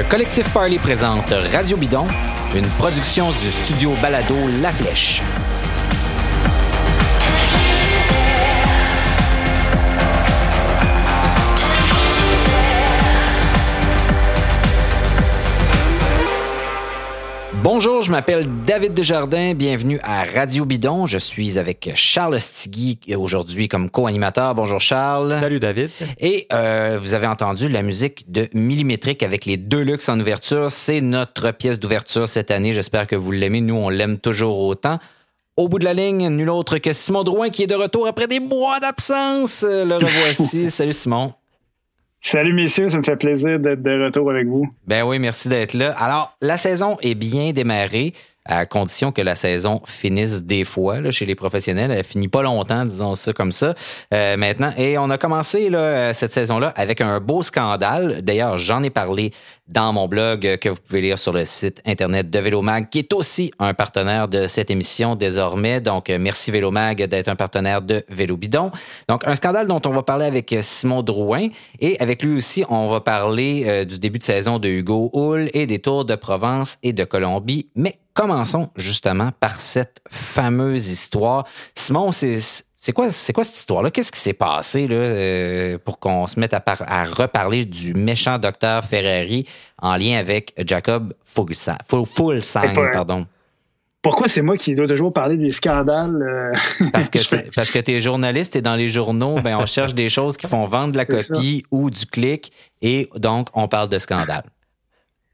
[0.00, 2.06] Le collectif Parley présente Radio Bidon,
[2.54, 5.22] une production du studio Balado La Flèche.
[17.62, 19.52] Bonjour, je m'appelle David Desjardins.
[19.52, 21.04] Bienvenue à Radio Bidon.
[21.04, 24.54] Je suis avec Charles Stigui aujourd'hui comme co-animateur.
[24.54, 25.36] Bonjour Charles.
[25.38, 25.90] Salut David.
[26.18, 30.72] Et euh, vous avez entendu la musique de Millimétrique avec les deux luxe en ouverture.
[30.72, 32.72] C'est notre pièce d'ouverture cette année.
[32.72, 33.60] J'espère que vous l'aimez.
[33.60, 34.98] Nous, on l'aime toujours autant.
[35.58, 38.26] Au bout de la ligne, nul autre que Simon Drouin qui est de retour après
[38.26, 39.66] des mois d'absence.
[39.68, 40.70] Le revoici.
[40.70, 41.34] Salut Simon.
[42.22, 44.68] Salut messieurs, ça me fait plaisir d'être de retour avec vous.
[44.86, 45.92] Ben oui, merci d'être là.
[45.92, 48.12] Alors, la saison est bien démarrée
[48.44, 51.90] à condition que la saison finisse des fois là, chez les professionnels.
[51.90, 53.74] Elle finit pas longtemps, disons ça comme ça,
[54.12, 54.72] euh, maintenant.
[54.76, 58.20] Et on a commencé là, cette saison-là avec un beau scandale.
[58.22, 59.32] D'ailleurs, j'en ai parlé
[59.70, 63.12] dans mon blog que vous pouvez lire sur le site internet de Vélomag, qui est
[63.12, 65.80] aussi un partenaire de cette émission désormais.
[65.80, 68.70] Donc, merci Vélomag d'être un partenaire de Vélo Bidon.
[69.08, 71.48] Donc, un scandale dont on va parler avec Simon Drouin.
[71.80, 75.50] Et avec lui aussi, on va parler euh, du début de saison de Hugo Hull
[75.54, 77.68] et des Tours de Provence et de Colombie.
[77.74, 81.44] Mais commençons justement par cette fameuse histoire.
[81.74, 82.38] Simon, c'est
[82.82, 83.90] c'est quoi, c'est quoi cette histoire-là?
[83.90, 88.38] Qu'est-ce qui s'est passé là, euh, pour qu'on se mette à, à, reparler du méchant
[88.38, 89.46] docteur Ferrari
[89.82, 91.76] en lien avec Jacob Fulsang,
[92.92, 93.26] pardon?
[94.00, 96.22] Pourquoi c'est moi qui dois toujours parler des scandales?
[96.22, 96.86] Euh?
[96.90, 97.18] Parce que
[97.54, 100.64] parce que t'es journaliste et dans les journaux, ben on cherche des choses qui font
[100.64, 102.50] vendre de la copie ou du clic
[102.80, 104.44] et donc on parle de scandales.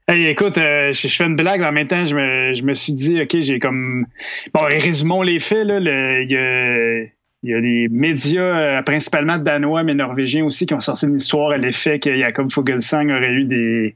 [0.09, 2.73] Hey, écoute, euh, je, fais une blague, mais en même temps, je me, je me
[2.73, 4.05] suis dit, OK, j'ai comme.
[4.53, 5.79] Bon, résumons les faits, là.
[6.21, 7.07] Il y a,
[7.47, 8.41] il y a des médias,
[8.79, 12.51] euh, principalement danois, mais norvégiens aussi, qui ont sorti une histoire à l'effet que Jacob
[12.51, 13.95] Fogelsang aurait eu des,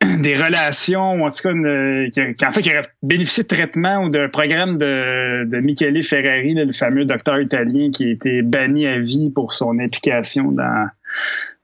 [0.20, 4.28] des relations, ou en tout cas, qu'en fait, qu'il aurait bénéficié de traitement ou d'un
[4.28, 9.30] programme de, de Michele Ferrari, le fameux docteur italien qui a été banni à vie
[9.30, 10.86] pour son implication dans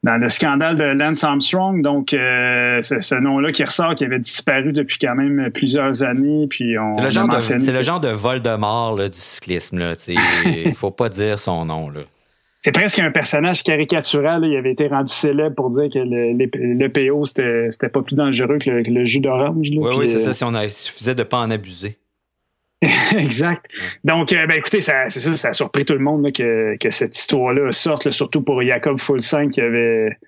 [0.07, 1.83] dans le scandale de Lance Armstrong.
[1.83, 6.47] Donc, euh, c'est ce nom-là qui ressort, qui avait disparu depuis quand même plusieurs années.
[6.49, 9.83] Puis on c'est le, genre de, c'est le genre de Voldemort là, du cyclisme.
[10.07, 11.91] Il ne faut pas dire son nom.
[11.91, 12.03] Là.
[12.61, 14.45] C'est presque un personnage caricatural.
[14.45, 18.71] Il avait été rendu célèbre pour dire que le, PO, c'était pas plus dangereux que
[18.71, 19.71] le, jus d'orange.
[19.73, 21.99] Oui, oui, c'est ça, si on a, suffisait de ne pas en abuser.
[23.17, 23.71] exact.
[24.05, 26.91] Donc, euh, ben, écoutez, ça, c'est ça, ça a surpris tout le monde que, que,
[26.91, 30.19] cette histoire-là sorte, surtout pour Jacob Fulsang qui avait,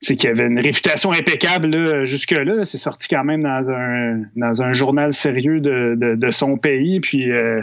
[0.00, 2.64] qui avait une réputation impeccable jusque-là.
[2.64, 6.98] C'est sorti quand même dans un, dans un journal sérieux de, de, de son pays.
[7.00, 7.60] Puis, euh,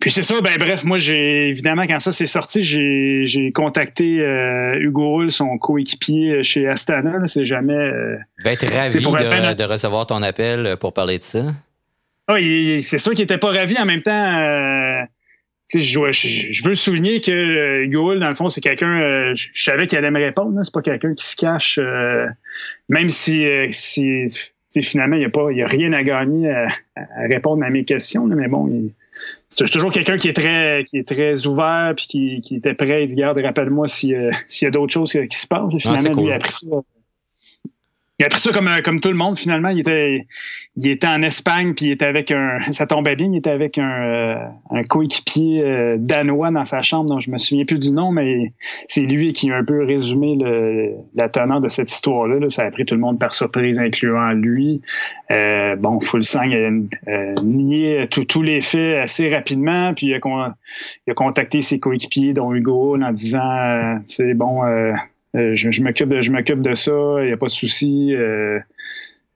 [0.00, 4.20] puis c'est ça, ben bref, moi j'ai évidemment quand ça s'est sorti, j'ai, j'ai contacté
[4.20, 7.24] euh, Hugo Hull, son coéquipier chez Astana.
[7.26, 7.72] c'est jamais.
[7.72, 11.54] Euh, va être ravi de, de, recevoir ton appel pour parler de ça.
[12.26, 12.36] Ah,
[12.80, 14.12] c'est sûr qu'il était pas ravi en même temps.
[14.12, 15.04] Euh,
[15.72, 19.00] je, je, veux souligner que euh, dans le fond, c'est quelqu'un.
[19.00, 20.58] Euh, je savais qu'il allait me répondre.
[20.62, 22.26] C'est pas quelqu'un qui se cache, euh,
[22.88, 24.26] même si, si
[24.82, 26.66] finalement il n'y a pas, il y a rien à gagner à,
[27.28, 28.26] répondre à mes questions.
[28.26, 28.90] mais bon,
[29.48, 33.04] c'est toujours quelqu'un qui est très, qui est très ouvert puis qui, qui était prêt.
[33.04, 35.76] Il dit garde, rappelle-moi s'il y a d'autres choses qui se passent.
[35.78, 36.66] finalement, lui a pris ça
[38.20, 39.70] il a pris ça comme, euh, comme tout le monde, finalement.
[39.70, 40.26] Il était,
[40.76, 42.58] il était en Espagne, puis il était avec un.
[42.70, 44.36] Ça tombait bien, il était avec un, euh,
[44.70, 48.52] un coéquipier euh, danois dans sa chambre, dont je me souviens plus du nom, mais
[48.88, 52.48] c'est lui qui a un peu résumé le, la teneur de cette histoire-là.
[52.50, 54.80] Ça a pris tout le monde par surprise, incluant lui.
[55.32, 60.54] Euh, bon, Fulsang a nié tous les faits assez rapidement, puis il a,
[61.06, 64.62] il a contacté ses coéquipiers, dont Hugo, en disant, c'est bon
[65.34, 68.14] euh, je, m'occupe de, je m'occupe de ça, il n'y a pas de souci.
[68.14, 68.60] Euh,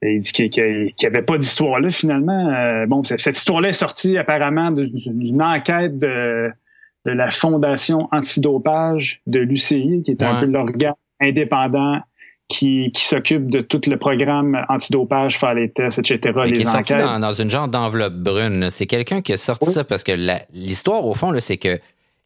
[0.03, 2.55] il dit qu'il n'y avait pas d'histoire là finalement.
[2.55, 6.50] Euh, bon, cette histoire-là est sortie apparemment d'une enquête de,
[7.05, 12.00] de la Fondation antidopage de l'UCI, qui est un peu l'organe indépendant
[12.47, 16.33] qui, qui s'occupe de tout le programme antidopage, faire les tests, etc.
[16.45, 18.71] les qui est sorti dans, dans, une genre d'enveloppe brune.
[18.71, 20.12] C'est quelqu'un qui a sorti ça parce que
[20.53, 21.79] l'histoire, au fond, c'est que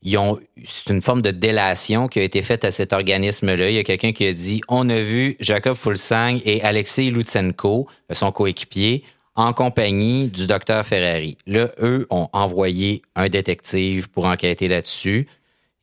[0.04, 3.70] c'est une forme de délation qui a été faite à cet organisme-là.
[3.70, 7.87] Il y a quelqu'un qui a dit, on a vu Jacob Fulsang et Alexei Lutsenko,
[8.10, 9.04] son coéquipier,
[9.34, 11.38] en compagnie du docteur Ferrari.
[11.46, 15.28] Là, eux ont envoyé un détective pour enquêter là-dessus.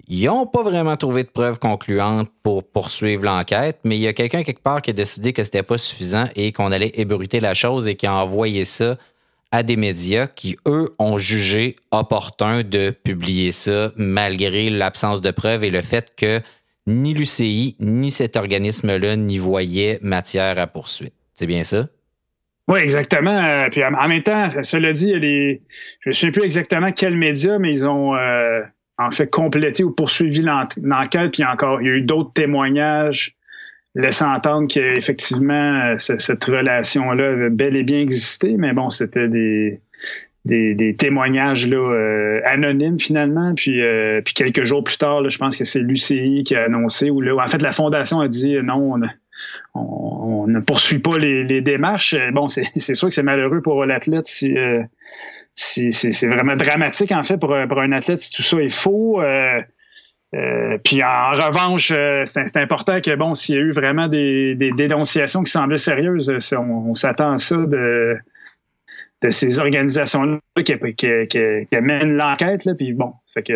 [0.08, 4.14] Ils n'ont pas vraiment trouvé de preuves concluantes pour poursuivre l'enquête, mais il y a
[4.14, 7.54] quelqu'un quelque part qui a décidé que c'était pas suffisant et qu'on allait ébruiter la
[7.54, 8.98] chose et qui a envoyé ça
[9.52, 15.64] à des médias qui, eux, ont jugé opportun de publier ça malgré l'absence de preuves
[15.64, 16.40] et le fait que
[16.88, 21.14] ni l'UCI ni cet organisme-là n'y voyaient matière à poursuite.
[21.36, 21.88] C'est bien ça?
[22.68, 23.68] Oui, exactement.
[23.72, 27.88] Puis en même temps, cela dit, je ne sais plus exactement quel média, mais ils
[27.88, 28.14] ont
[29.00, 31.32] en fait complété ou poursuivi l'enquête.
[31.32, 33.36] Puis encore, il y a eu d'autres témoignages
[33.96, 39.82] laissant entendre qu'effectivement, cette relation-là avait bel et bien existé, mais bon, c'était des,
[40.46, 43.54] des, témoignages là, euh, anonymes finalement.
[43.56, 47.10] Puis, euh, puis quelques jours plus tard, je pense que c'est l'UCI qui a annoncé,
[47.10, 49.00] ou là, en fait, la Fondation a dit euh, non,
[49.74, 52.16] on, ne poursuit pas les, démarches.
[52.34, 54.56] Bon, c'est sûr que c'est malheureux pour l'athlète si,
[55.56, 59.22] si c'est vraiment dramatique en fait pour, pour, un athlète si tout ça est faux.
[60.32, 61.94] Puis en revanche,
[62.26, 66.94] c'est important que bon, s'il y a eu vraiment des, dénonciations qui semblaient sérieuses, on
[66.96, 68.18] s'attend à ça de
[69.22, 72.68] de ces organisations-là qui, qui, mènent l'enquête.
[72.78, 73.54] Puis bon, fait que.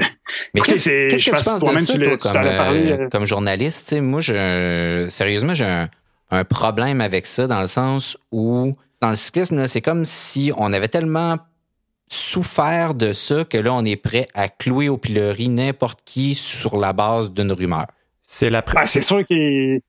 [0.54, 3.94] Mais qu'est-ce que tu penses de ça, toi, comme, parlé, euh, comme journaliste?
[4.00, 5.90] Moi, je, sérieusement, j'ai un,
[6.32, 10.74] un, problème avec ça dans le sens où, dans le cyclisme, c'est comme si on
[10.74, 11.38] avait tellement
[12.14, 16.78] souffert de ça que là, on est prêt à clouer au pilori n'importe qui sur
[16.78, 17.88] la base d'une rumeur.
[18.22, 19.82] C'est la ah, C'est sûr qu'il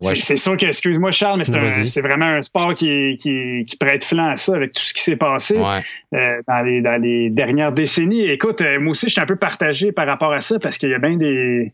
[0.00, 4.30] c'est sûr que, excuse-moi Charles, mais c'est vraiment un sport qui, qui, qui, prête flanc
[4.30, 8.24] à ça avec tout ce qui s'est passé euh, dans, les, dans les dernières décennies.
[8.24, 10.90] Écoute, euh, moi aussi, je suis un peu partagé par rapport à ça parce qu'il
[10.90, 11.72] y a bien des.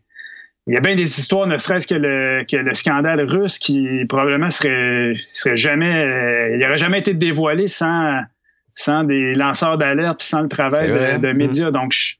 [0.69, 4.05] Il y a bien des histoires, ne serait-ce que le, que le scandale russe qui
[4.09, 5.95] probablement serait, serait jamais.
[5.95, 8.21] Euh, il n'aurait jamais été dévoilé sans,
[8.77, 11.73] sans des lanceurs d'alerte puis sans le travail de, de, médias.
[11.73, 12.15] Donc, je,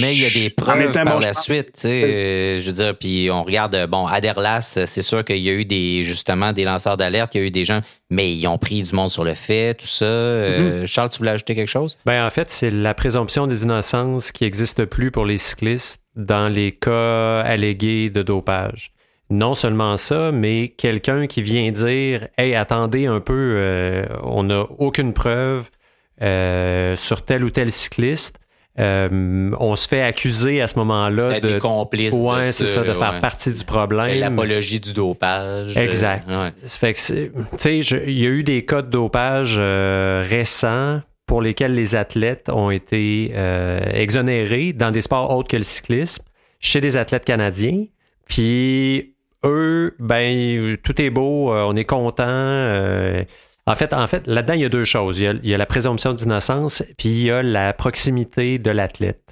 [0.00, 2.96] mais il y a des preuves par la suite, tu sais, euh, je veux dire,
[2.96, 6.96] puis on regarde, bon, Aderlas, c'est sûr qu'il y a eu des, justement, des lanceurs
[6.96, 9.34] d'alerte, il y a eu des gens, mais ils ont pris du monde sur le
[9.34, 10.04] fait, tout ça.
[10.04, 10.86] Euh, mm-hmm.
[10.86, 11.98] Charles, tu voulais ajouter quelque chose?
[12.04, 16.48] Ben, en fait, c'est la présomption des innocences qui n'existe plus pour les cyclistes dans
[16.48, 18.92] les cas allégués de dopage.
[19.30, 24.62] Non seulement ça, mais quelqu'un qui vient dire, hey, attendez un peu, euh, on n'a
[24.78, 25.70] aucune preuve
[26.20, 28.40] sur tel ou tel cycliste
[28.78, 33.20] euh, on se fait accuser à ce moment-là de complice ouais, c'est ça, de faire
[33.20, 34.20] partie du problème.
[34.20, 35.76] L'apologie du dopage.
[35.76, 36.26] Exact.
[36.64, 41.42] Fait que tu sais, il y a eu des cas de dopage euh, récents pour
[41.42, 46.24] lesquels les athlètes ont été euh, exonérés dans des sports autres que le cyclisme
[46.60, 47.86] chez des athlètes canadiens.
[48.28, 49.14] Puis
[49.44, 52.24] eux, ben tout est beau, on est content.
[53.66, 55.20] En fait, en fait là-dedans, il y a deux choses.
[55.20, 59.22] Il y a, la présomption d'innocence, puis il y a la proximité de l'athlète.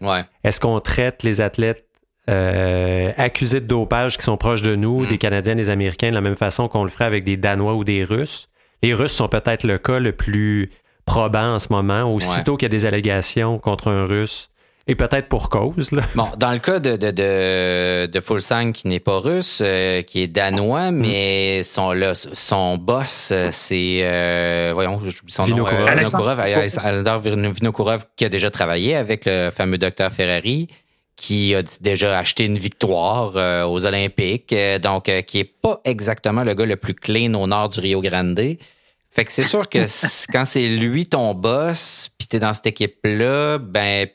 [0.44, 1.84] Est-ce qu'on traite les athlètes
[2.28, 5.06] euh, accusés de dopage qui sont proches de nous, mm.
[5.06, 7.84] des Canadiens, des Américains, de la même façon qu'on le ferait avec des Danois ou
[7.84, 8.48] des Russes?
[8.82, 10.70] Les Russes sont peut-être le cas le plus
[11.06, 12.02] probant en ce moment.
[12.02, 14.50] Aussitôt qu'il y a des allégations contre un Russe,
[14.88, 15.92] et peut-être pour cause.
[15.92, 16.02] Là.
[16.14, 20.22] Bon, dans le cas de, de, de, de Fulsang, qui n'est pas russe, euh, qui
[20.22, 20.96] est danois, mm.
[20.96, 21.92] mais son,
[22.32, 28.96] son boss, euh, c'est, euh, voyons, j'oublie son nom, Alexandre Vinokourov, qui a déjà travaillé
[28.96, 30.68] avec le fameux docteur Ferrari,
[31.16, 36.64] qui a déjà acheté une victoire aux Olympiques, donc qui est pas exactement le gars
[36.64, 38.56] le plus clean au nord du Rio Grande.
[39.10, 39.78] Fait que c'est sûr que
[40.32, 44.06] quand c'est lui ton boss, puis t'es dans cette équipe-là, ben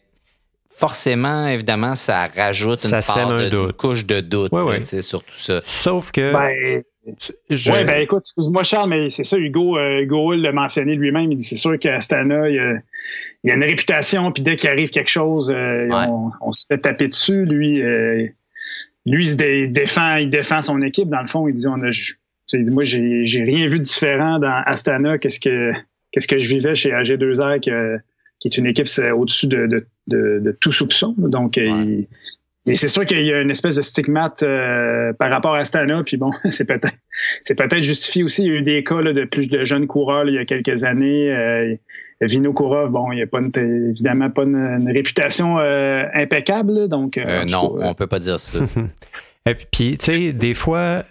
[0.83, 4.51] forcément, évidemment, ça rajoute une, part de, couche de doute
[5.01, 5.61] sur tout ça.
[5.63, 6.33] Sauf que.
[6.33, 6.83] Ben,
[7.49, 11.37] Oui, ben écoute, excuse-moi Charles, mais c'est ça, Hugo, euh, Hugo l'a mentionné lui-même, il
[11.37, 12.81] dit c'est sûr qu'Astana, il,
[13.43, 15.89] y a une réputation, puis dès qu'il arrive quelque chose, euh,
[16.41, 17.45] on, se fait taper dessus.
[17.45, 18.27] Lui, euh,
[19.05, 21.89] lui il se défend, il défend son équipe, dans le fond, il dit on a
[22.53, 25.71] il dit moi j'ai rien vu de différent dans Astana qu'est-ce que
[26.11, 27.99] qu'est-ce que je vivais chez AG2R que
[28.43, 31.15] qui est une équipe au-dessus de, tout soupçon.
[31.17, 31.57] Donc,
[32.65, 36.01] et c'est sûr qu'il y a une espèce de stigmate euh, par rapport à Stana.
[36.03, 36.93] Puis bon, c'est peut-être
[37.43, 38.43] c'est peut-être justifié aussi.
[38.43, 40.83] Il y a eu des cas de plus de jeunes coureurs il y a quelques
[40.85, 41.29] années.
[41.31, 41.75] Euh,
[42.21, 46.87] Vino Kourov, bon, il n'y a pas évidemment pas une, réputation euh, impeccable.
[46.87, 47.19] Donc
[47.49, 48.59] non, on peut pas dire ça.
[49.45, 51.03] Et puis, tu sais, des fois,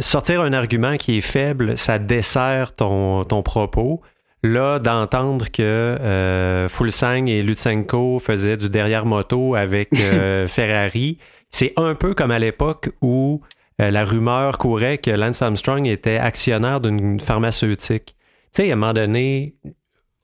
[0.00, 4.02] sortir un argument qui est faible, ça dessert ton, ton propos.
[4.46, 11.18] Là, d'entendre que euh, Fulsang et Lutsenko faisaient du derrière moto avec euh, Ferrari,
[11.50, 13.42] c'est un peu comme à l'époque où
[13.80, 18.14] euh, la rumeur courait que Lance Armstrong était actionnaire d'une pharmaceutique.
[18.54, 19.56] Tu sais, à un moment donné,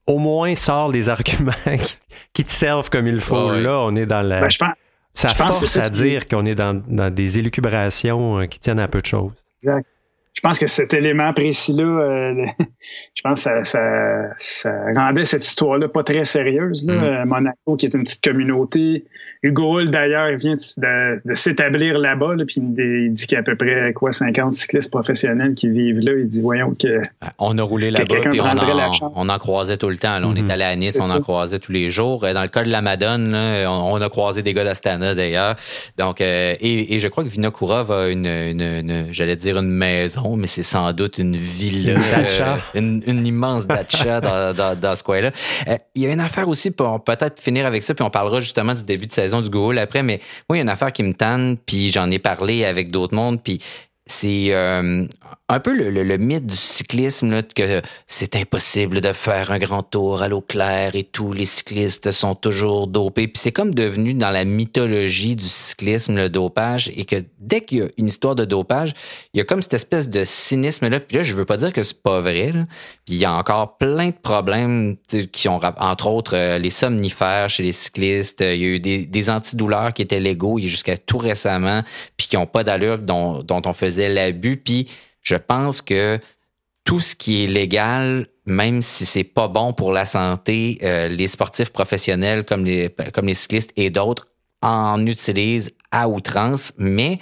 [0.06, 1.52] au moins sort les arguments
[2.32, 3.52] qui, te servent comme il faut.
[3.52, 4.40] Là, on est dans la.
[4.40, 4.48] Ben,
[5.14, 6.74] ça force à dire qu'on est dans,
[7.10, 9.32] des élucubrations qui tiennent à peu de choses.
[9.60, 9.86] Exact.
[10.34, 12.44] Je pense que cet élément précis-là, euh,
[13.14, 16.86] je pense que ça, rendait cette histoire-là pas très sérieuse.
[16.86, 16.94] Là.
[16.94, 17.04] Mm.
[17.04, 19.04] Euh, Monaco, qui est une petite communauté.
[19.42, 23.42] Hugo Hull, d'ailleurs, il vient de, s'établir là-bas, puis il dit qu'il y a à
[23.42, 26.12] peu près quoi 50 cyclistes professionnels qui vivent là.
[26.18, 27.02] Il dit, voyons que...
[27.38, 30.18] On a roulé là-bas, puis on en, on en, croisait tout le temps.
[30.22, 30.50] On est mm-hmm.
[30.50, 32.24] allé à Nice, on en croisait tous les jours.
[32.24, 35.56] Euh, dans le cas de la Madone, on, a croisé des gars d'Astana, d'ailleurs.
[35.98, 40.62] Donc, et, je crois que Vinokourov a une, une j'allais dire une maison mais c'est
[40.62, 41.96] sans doute une villa.
[42.74, 44.20] Une, une, immense dacha
[44.54, 45.30] dans, dans, ce coin-là.
[45.68, 48.40] Euh, il y a une affaire aussi, pour peut-être finir avec ça, puis on parlera
[48.40, 50.92] justement du début de saison du Google après, mais moi, il y a une affaire
[50.92, 53.58] qui me tanne, puis j'en ai parlé avec d'autres mondes, puis
[54.06, 55.06] c'est euh,
[55.48, 60.22] un peu le, mythe du cyclisme, là, que c'est impossible de faire un grand tour
[60.22, 63.28] à l'eau claire et tous les cyclistes sont toujours dopés.
[63.28, 67.78] Puis c'est comme devenu dans la mythologie du cyclisme, le dopage, et que dès qu'il
[67.78, 68.94] y a une histoire de dopage,
[69.34, 71.00] il y a comme cette espèce de cynisme-là.
[71.00, 72.52] Puis là, je veux pas dire que c'est pas vrai.
[72.52, 72.66] Là.
[73.04, 74.96] Puis il y a encore plein de problèmes
[75.32, 78.40] qui ont, entre autres, euh, les somnifères chez les cyclistes.
[78.40, 81.82] Il y a eu des, des antidouleurs qui étaient légaux jusqu'à tout récemment,
[82.16, 84.56] puis qui ont pas d'allure, dont, dont on faisait l'abus.
[84.56, 84.88] Puis
[85.22, 86.18] je pense que
[86.84, 91.28] tout ce qui est légal, même si c'est pas bon pour la santé, euh, les
[91.28, 94.28] sportifs professionnels comme les, comme les cyclistes et d'autres
[94.62, 97.18] en utilisent à outrance, mais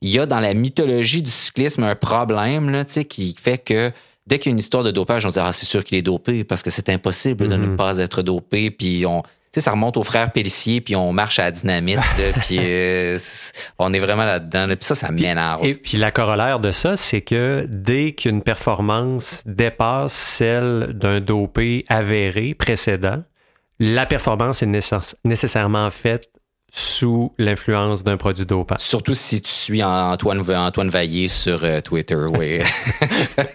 [0.00, 3.90] il y a dans la mythologie du cyclisme un problème là, qui fait que
[4.26, 5.98] dès qu'il y a une histoire de dopage, on se dit ah c'est sûr qu'il
[5.98, 7.76] est dopé parce que c'est impossible de ne mm-hmm.
[7.76, 9.22] pas être dopé, puis on
[9.54, 12.00] sais, ça remonte aux frères Pellissier, puis on marche à la dynamite,
[12.40, 13.18] puis euh,
[13.78, 14.66] on est vraiment là-dedans.
[14.68, 15.64] Puis ça, ça m'énerve.
[15.64, 21.84] Et puis la corollaire de ça, c'est que dès qu'une performance dépasse celle d'un dopé
[21.88, 23.22] avéré précédent,
[23.78, 26.30] la performance est nécessairement faite
[26.76, 28.74] sous l'influence d'un produit dopant.
[28.78, 32.60] Surtout si tu suis Antoine, Antoine Vaillé sur euh, Twitter, oui.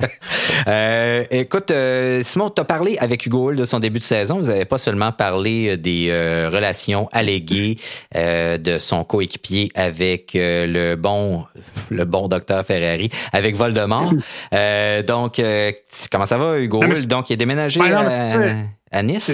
[0.67, 4.37] euh, écoute, euh, Simon, tu as parlé avec Hugo Hull de son début de saison.
[4.37, 6.09] Vous n'avez pas seulement parlé euh, des
[6.51, 7.77] relations alléguées
[8.15, 11.45] de son coéquipier avec le bon
[11.89, 14.11] le bon docteur Ferrari, avec Voldemort.
[15.07, 15.41] donc,
[16.11, 17.07] comment ça va, Hugo Hull?
[17.07, 17.79] Donc, il est déménagé
[18.91, 19.31] à Nice.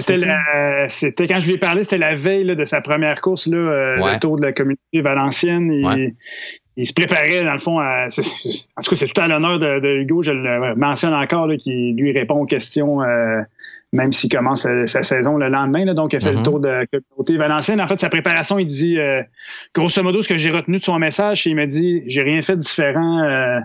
[0.88, 3.96] C'était quand je lui ai parlé, c'était la veille de sa première course, là, euh,
[3.96, 6.14] le tour de la communauté valencienne.
[6.78, 10.00] Il, se préparait, dans le fond, à, en tout cas, c'est tout à l'honneur de,
[10.02, 13.40] Hugo, je le mentionne encore, qui lui répond aux questions, euh,
[13.94, 15.94] même s'il commence sa, saison le lendemain.
[15.94, 16.42] donc, il a fait le mm-hmm.
[16.42, 17.80] tour de la communauté valencienne.
[17.80, 19.22] En fait, sa préparation, il dit, euh,
[19.74, 22.56] grosso modo, ce que j'ai retenu de son message, il m'a dit, j'ai rien fait
[22.56, 23.58] de différent euh,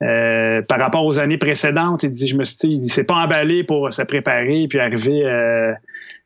[0.00, 3.92] par rapport aux années précédentes, il dit, je me suis il s'est pas emballé pour
[3.92, 5.72] se préparer puis arriver euh,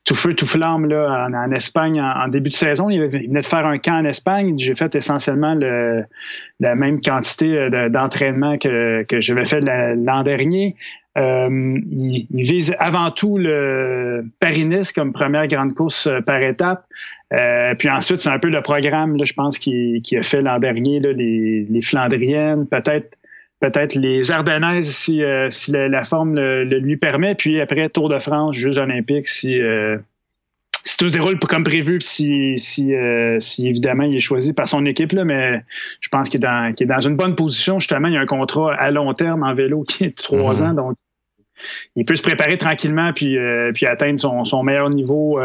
[0.04, 2.90] tout feu, tout flamme là, en, Espagne en, début de saison.
[2.90, 4.58] Il, venait de faire un camp en Espagne.
[4.58, 6.04] J'ai fait essentiellement le,
[6.60, 10.74] la même quantité euh, d'entraînement que, que j'avais fait l'an dernier.
[11.16, 16.84] il, vise avant tout le Paris-Nice comme première grande course par étape.
[17.78, 20.58] puis ensuite, c'est un peu le programme, là, je pense, qui, qui a fait l'an
[20.58, 23.18] dernier, là, les, les Flandriennes, peut-être
[23.62, 28.18] peut-être les Ardennaises si, euh, si la, forme le, lui permet, puis après Tour de
[28.18, 29.96] France, Jeux olympiques si, euh,
[30.82, 34.66] si tout se déroule comme prévu, si, si, euh, si évidemment il est choisi par
[34.66, 35.62] son équipe, là, mais
[36.00, 37.78] je pense qu'il est, dans, est dans une bonne position.
[37.78, 40.54] Justement, il y a un contrat à long terme en vélo qui est de trois
[40.54, 40.70] mm-hmm.
[40.70, 40.96] ans, donc
[41.94, 43.38] il peut se préparer tranquillement puis,
[43.74, 45.38] puis atteindre son, son meilleur niveau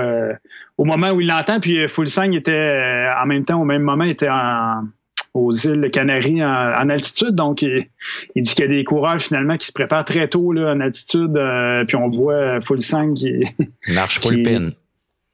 [0.78, 1.60] au moment où il l'entend.
[1.60, 4.82] Puis Fulsang était en même temps, au même moment, était en,
[5.38, 7.36] aux îles Canaries en, altitude.
[7.36, 7.88] Donc, il,
[8.36, 11.36] dit qu'il y a des coureurs finalement qui se préparent très tôt là, en altitude.
[11.38, 13.44] Euh, puis on voit Fulsang qui
[13.94, 14.70] marche full pin.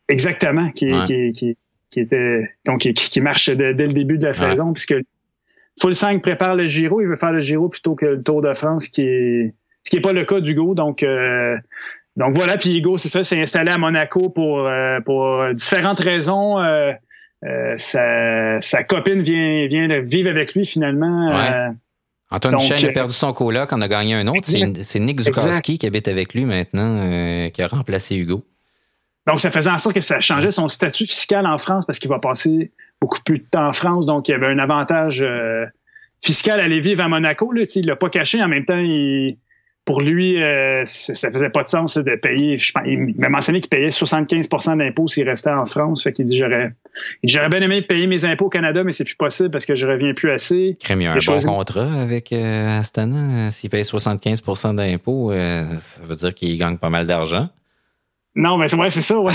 [0.10, 0.92] Exactement, qui,
[1.34, 1.56] qui,
[1.96, 4.96] était donc qui, marche dès le début de la saison puisque
[5.80, 8.88] Fulsang prépare le Giro, il veut faire le Giro plutôt que le Tour de France
[8.88, 10.76] qui est ce qui n'est pas le cas d'Hugo.
[10.76, 11.58] Donc, euh,
[12.16, 16.60] donc voilà, puis Hugo, c'est ça, s'est installé à Monaco pour, euh, pour différentes raisons.
[16.60, 16.94] Euh,
[17.78, 21.32] sa, copine vient, vient vivre avec lui finalement.
[21.32, 21.70] Euh,
[22.32, 24.48] Antoine Michel a euh, perdu son coloc, on a gagné un autre.
[24.82, 28.46] C'est Nick Zukarski qui habite avec lui maintenant, qui a remplacé Hugo.
[29.26, 32.10] Donc, ça faisait en sorte que ça changeait son statut fiscal en France parce qu'il
[32.10, 34.06] va passer beaucoup plus de temps en France.
[34.06, 35.26] Donc, il y avait un avantage
[36.22, 37.52] fiscal à aller vivre à Monaco.
[37.54, 38.44] Là, il ne l'a pas caché.
[38.44, 39.38] En même temps, il,
[39.86, 42.58] pour lui, euh, ça faisait pas de sens de payer.
[42.58, 46.04] Je, il m'a mentionné qu'il payait 75% d'impôts s'il restait en France.
[46.04, 46.72] Fait qu'il dit j'aurais,
[47.24, 49.86] j'aurais bien aimé payer mes impôts au Canada, mais c'est plus possible parce que je
[49.86, 50.78] reviens plus assez.
[50.80, 53.52] Crème, il y a un bon contrat avec euh, Astana.
[53.52, 57.50] S'il paye 75% d'impôts, euh, ça veut dire qu'il gagne pas mal d'argent.
[58.36, 59.34] Non, mais c'est vrai, c'est ça, ouais.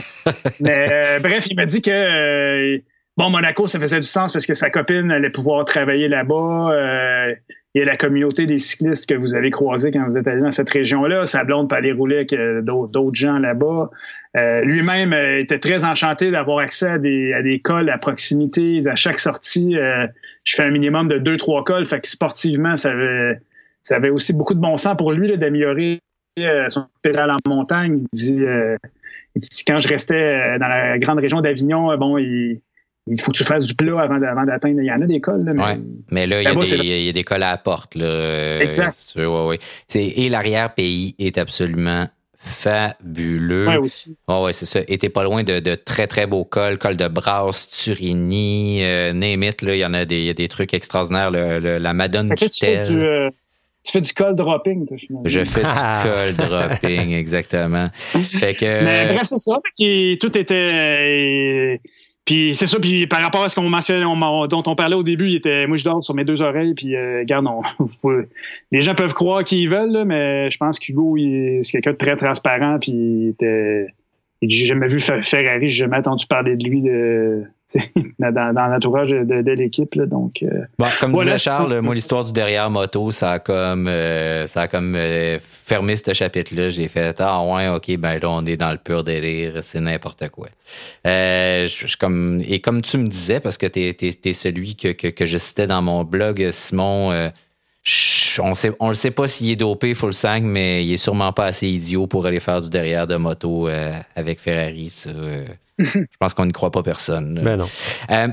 [0.60, 2.82] mais bref, il m'a dit que
[3.16, 6.70] bon, Monaco, ça faisait du sens parce que sa copine allait pouvoir travailler là-bas.
[6.72, 7.34] Euh,
[7.74, 10.40] il y a la communauté des cyclistes que vous avez croisés quand vous êtes allé
[10.40, 11.24] dans cette région-là.
[11.24, 13.90] Sa blonde peut aller rouler avec euh, d'autres gens là-bas.
[14.36, 18.78] Euh, lui-même euh, était très enchanté d'avoir accès à des, à cols à proximité.
[18.86, 21.84] À chaque sortie, je fais un minimum de deux, trois cols.
[21.84, 23.40] Fait que sportivement, ça avait,
[23.82, 25.98] ça avait aussi beaucoup de bon sens pour lui d'améliorer
[26.68, 28.04] son pédale en montagne.
[28.12, 28.40] Il dit,
[29.34, 32.60] il dit, quand je restais dans la grande région d'Avignon, bon, il
[33.06, 34.80] il faut que tu fasses du plat avant, d'atteindre.
[34.80, 35.44] Il y en a des cols.
[35.44, 35.80] Là, mais,
[36.10, 37.94] mais là, il y, a des, il y, a des, cols à la porte.
[37.94, 39.12] Là, exact.
[39.16, 39.58] ouais, ouais.
[39.94, 42.06] Et l'arrière-pays est absolument
[42.38, 43.68] fabuleux.
[43.68, 44.16] Oui, aussi.
[44.28, 44.80] Oh, ouais, c'est ça.
[44.88, 46.78] Et t'es pas loin de, de, très, très beaux cols.
[46.78, 50.34] Col de Brasse, Turini, euh, Némit, là, il y en a des, il y a
[50.34, 51.30] des trucs extraordinaires.
[51.30, 52.86] Le, la Madone du Tel.
[52.86, 53.30] Tu, euh,
[53.84, 55.68] tu fais du col dropping, toi, Je fais du
[56.02, 57.84] col dropping, exactement.
[58.38, 59.60] Fait que, Mais bref, c'est ça.
[59.76, 61.80] tout était...
[62.24, 65.28] Puis c'est ça, puis par rapport à ce qu'on mentionnait, dont on parlait au début,
[65.28, 67.46] il était, moi je dors sur mes deux oreilles, puis euh, regarde,
[68.72, 71.16] les gens peuvent croire qu'ils veulent, mais je pense qu'Hugo,
[71.62, 73.88] c'est quelqu'un de très transparent, puis il était,
[74.48, 77.44] j'ai jamais vu Ferrari, j'ai jamais entendu parler de lui de,
[78.18, 79.96] dans, dans l'entourage de, l'équipe.
[79.98, 80.64] Donc, euh,
[81.00, 84.94] comme disait Charles, moi, l'histoire du derrière moto, ça a comme, euh, ça a comme
[84.96, 86.70] euh, fermé ce chapitre-là.
[86.70, 90.28] J'ai fait Ah, ouais, OK, ben là, on est dans le pur délire, c'est n'importe
[90.28, 90.48] quoi.
[91.04, 95.26] Je, comme, et comme tu me disais, parce que tu es, celui que, que, que,
[95.26, 97.30] je citais dans mon blog, Simon,
[98.42, 101.32] on sait, on le sait pas s'il est dopé full sang, mais il est sûrement
[101.32, 103.68] pas assez idiot pour aller faire du derrière de moto
[104.16, 104.88] avec Ferrari.
[104.88, 105.10] Ça,
[105.78, 107.40] je pense qu'on n'y croit pas personne.
[107.42, 107.68] Ben non.
[108.10, 108.28] Euh,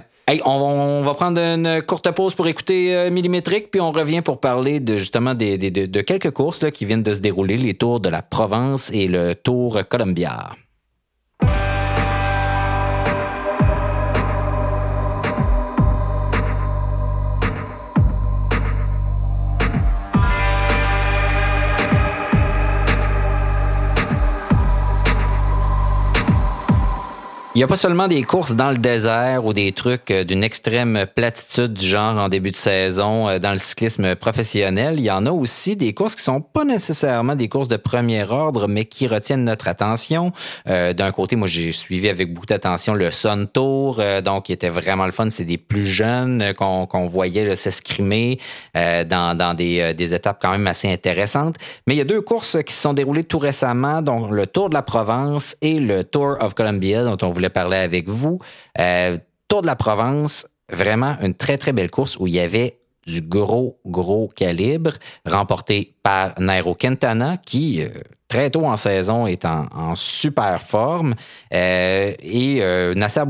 [0.45, 4.79] on, va prendre une courte pause pour écouter euh, Millimétrique, puis on revient pour parler
[4.79, 8.09] de justement de, de, quelques courses là, qui viennent de se dérouler, les tours de
[8.09, 10.51] la Provence et le tour Columbia.
[27.53, 30.41] Il n'y a pas seulement des courses dans le désert ou des trucs euh, d'une
[30.41, 34.95] extrême platitude du genre en début de saison euh, dans le cyclisme professionnel.
[34.99, 38.23] Il y en a aussi des courses qui sont pas nécessairement des courses de premier
[38.23, 40.31] ordre, mais qui retiennent notre attention.
[40.69, 44.69] Euh, d'un côté, moi, j'ai suivi avec beaucoup d'attention le Sun Tour, donc qui était
[44.69, 45.29] vraiment le fun.
[45.29, 48.39] C'est des plus jeunes qu'on voyait s'escrimer
[48.73, 51.55] dans, dans des, des, étapes quand même assez intéressantes.
[51.85, 54.69] Mais il y a deux courses qui se sont déroulées tout récemment, donc le Tour
[54.69, 58.39] de la Provence et le Tour of Columbia, dont on voulait parler avec vous.
[58.79, 62.77] Euh, Tour de la Provence, vraiment une très, très belle course où il y avait
[63.05, 64.91] du gros, gros calibre,
[65.25, 67.89] remporté par Nairo Quintana, qui, euh,
[68.27, 71.15] très tôt en saison, est en, super forme.
[71.53, 73.23] Euh, et euh, Nasser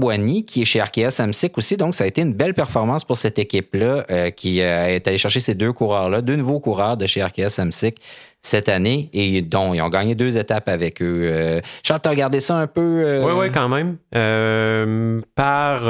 [0.46, 1.78] qui est chez Arkea Samsic aussi.
[1.78, 5.56] Donc, ça a été une belle performance pour cette équipe-là, qui est allée chercher ces
[5.56, 7.98] deux coureurs-là, deux nouveaux coureurs de chez Arkea Samsic
[8.42, 11.22] cette année et dont ils ont gagné deux étapes avec eux.
[11.24, 13.04] Euh, Charles, t'as regardé ça un peu?
[13.04, 13.40] Oui, euh?
[13.40, 13.98] oui, quand même.
[14.16, 15.82] Euh, par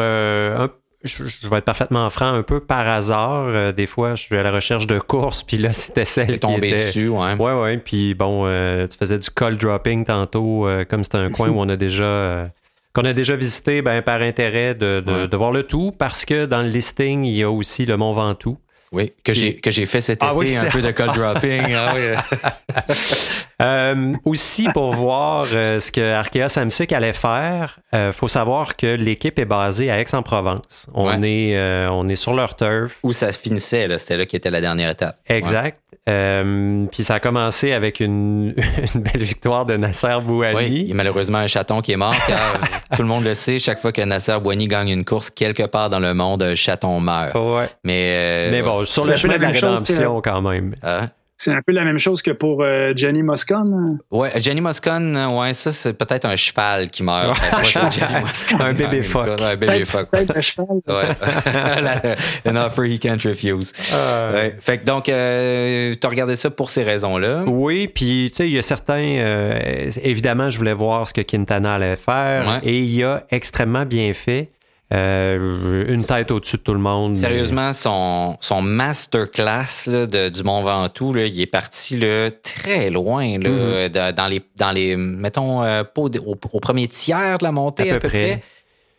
[1.04, 3.74] je, vais être parfaitement franc, un peu par hasard.
[3.74, 6.74] des fois, je suis à la recherche de courses, puis là, c'était celle qui était...
[6.74, 7.34] dessus, ouais.
[7.36, 7.78] Ouais, ouais.
[7.78, 8.46] Puis bon,
[8.88, 12.52] tu faisais du call dropping tantôt, comme c'était un coin où on a déjà
[12.94, 16.62] qu'on a déjà visité, ben par intérêt de, de, voir le tout, parce que dans
[16.62, 18.58] le listing, il y a aussi le Mont Ventoux.
[18.94, 21.74] Oui, que j'ai que j'ai fait cet ah été un peu de call dropping.
[21.74, 22.86] ah oui.
[23.62, 28.88] euh, aussi pour voir euh, ce que Arkea Samsic allait faire, euh, faut savoir que
[28.88, 30.88] l'équipe est basée à Aix-en-Provence.
[30.94, 33.00] On est euh, on est sur leur turf.
[33.04, 35.18] Où ça se finissait là, c'était là qui était la dernière étape.
[35.28, 35.78] Exact.
[36.10, 38.56] Euh, puis ça a commencé avec une,
[38.96, 40.56] une, belle victoire de Nasser Bouani.
[40.56, 42.60] Oui, il y a malheureusement un chaton qui est mort car
[42.96, 45.90] tout le monde le sait, chaque fois que Nasser Bouani gagne une course quelque part
[45.90, 47.36] dans le monde, un chaton meurt.
[47.36, 47.70] Ouais.
[47.84, 50.74] Mais, Mais bon, sur le chemin de la rédemption quand même.
[50.82, 51.10] Hein?
[51.44, 53.98] C'est un peu la même chose que pour euh, Jenny Moscone.
[54.12, 57.36] Ouais, Jenny Moscone, ouais, ça, c'est peut-être un cheval qui meurt.
[58.60, 59.42] un bébé phoque.
[59.42, 59.84] Un bébé.
[59.84, 60.68] Peut-être un cheval.
[60.88, 62.16] Ouais.
[62.46, 63.74] An offer he can't refuse.
[63.92, 64.34] Euh...
[64.36, 64.56] Ouais.
[64.62, 67.42] Fait que donc, euh, tu as regardé ça pour ces raisons-là?
[67.48, 69.02] Oui, puis tu sais, il y a certains.
[69.02, 72.60] Euh, évidemment, je voulais voir ce que Quintana allait faire.
[72.62, 74.52] Et il a extrêmement bien fait.
[74.94, 77.16] Euh, une tête au-dessus de tout le monde.
[77.16, 82.90] Sérieusement, son, son masterclass là, de, du Mont Ventoux, là, il est parti là, très
[82.90, 84.12] loin là, mm-hmm.
[84.12, 88.10] dans les dans les mettons euh, au, au, premier tiers de la montée à, peu,
[88.10, 88.44] près.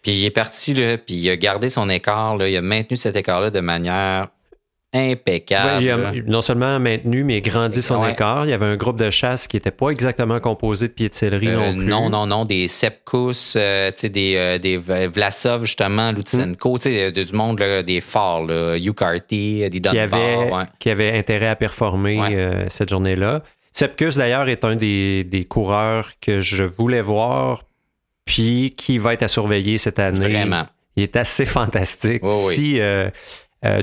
[0.01, 2.97] Puis il est parti là, puis il a gardé son écart là, il a maintenu
[2.97, 4.29] cet écart là de manière
[4.95, 5.79] impeccable.
[5.79, 8.13] Ouais, il a non seulement maintenu, mais grandi son Ouais.
[8.13, 8.45] écart.
[8.45, 11.15] Il y avait un groupe de chasse qui n'était pas exactement composé de pieds de
[11.15, 11.85] céleri Euh, non plus.
[11.87, 17.59] non, non, non, des Sepkus, euh, des, euh, des Vlasov, justement, Lutsenko, de- du monde,
[17.61, 20.65] là, des forts, là, Ucarty, des qui Dunbar, avait, ouais.
[20.79, 23.43] qui avait intérêt à performer cette journée-là.
[23.73, 27.65] Sepkus, d'ailleurs, est un des, des coureurs que je voulais voir,
[28.27, 30.29] puis qui va être à surveiller cette année.
[30.29, 30.67] Vraiment.
[30.97, 32.21] Il est assez fantastique.
[32.23, 32.55] Oui.
[32.55, 33.09] Si euh,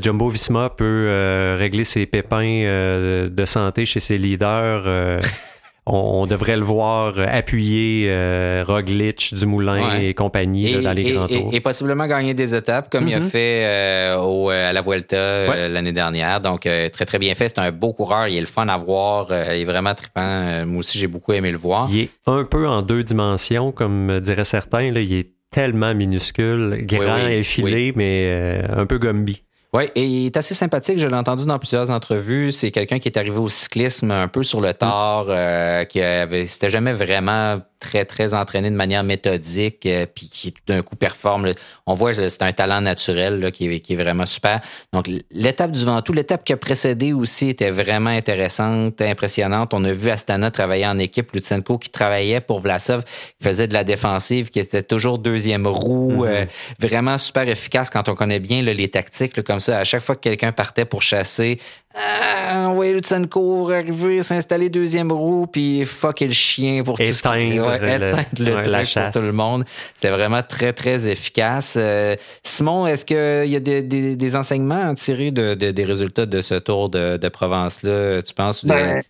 [0.01, 5.19] Jumbo Visma peut euh, régler ses pépins euh, de santé chez ses leaders, euh,
[5.85, 10.05] on, devrait le voir appuyer euh, Roglic, Dumoulin Ouais.
[10.07, 11.49] et compagnie là, Et, dans les et- grands et- tours.
[11.53, 13.29] et possiblement gagner des étapes comme il a Mhm.
[13.29, 16.41] fait euh, au, euh, à la Vuelta euh, l'année dernière.
[16.41, 17.47] Donc, euh, très, très bien fait.
[17.49, 18.27] C'est un beau coureur.
[18.27, 19.27] Il est le fun à voir.
[19.31, 20.21] euh, il est vraiment trippant.
[20.21, 21.87] Euh, moi aussi, j'ai beaucoup aimé le voir.
[21.91, 24.91] Il est un peu en deux dimensions, comme diraient certains.
[24.91, 24.99] Là.
[24.99, 29.41] Il est tellement minuscule, grand, oui, effilé, mais euh, un peu Gumby.
[29.71, 30.97] Oui, et il est assez sympathique.
[30.97, 32.51] Je l'ai entendu dans plusieurs entrevues.
[32.51, 36.47] C'est quelqu'un qui est arrivé au cyclisme un peu sur le tard, euh, qui avait,
[36.47, 40.95] c'était jamais vraiment très, très entraîné de manière méthodique, euh, puis qui tout d'un coup
[40.95, 41.45] performe.
[41.45, 41.53] là.
[41.87, 44.59] On voit que c'est un talent naturel là, qui, est, qui est vraiment super.
[44.93, 49.73] Donc, l'étape du Ventoux, l'étape qui a précédé aussi était vraiment intéressante, impressionnante.
[49.73, 53.73] On a vu Astana travailler en équipe, Lutsenko qui travaillait pour Vlasov, qui faisait de
[53.73, 56.31] la défensive, qui était toujours deuxième roue, Mhm.
[56.31, 56.45] euh,
[56.79, 59.79] vraiment super efficace quand on connaît bien là, les tactiques, là, comme ça.
[59.79, 61.59] À chaque fois que quelqu'un partait pour chasser,
[61.95, 67.12] ah, on voyait Lutsenko arriver, s'installer deuxième roue, puis fucker le chien pour tout ce
[67.12, 69.63] qui- Éteindre ouais, le- éteindre le ouais, truc la pour tout le monde.
[69.95, 71.75] C'était vraiment très, très efficace.
[71.80, 75.84] Euh, Simon, est-ce qu'il y a des, des- des enseignements à tirer de, de- des
[75.84, 78.63] résultats de ce tour de, de Provence-là, tu penses?
[78.65, 79.02] Ben,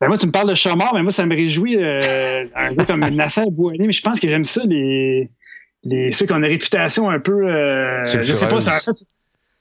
[0.00, 1.76] ben moi, tu me parles de Chamard, mais moi, ça me réjouit.
[1.76, 5.30] euh, un gars comme Nasser Bouani, mais je pense que j'aime ça, les,
[5.84, 7.48] les, ceux qui ont une réputation un peu.
[7.48, 9.04] euh, je sais pas, c'est en fait.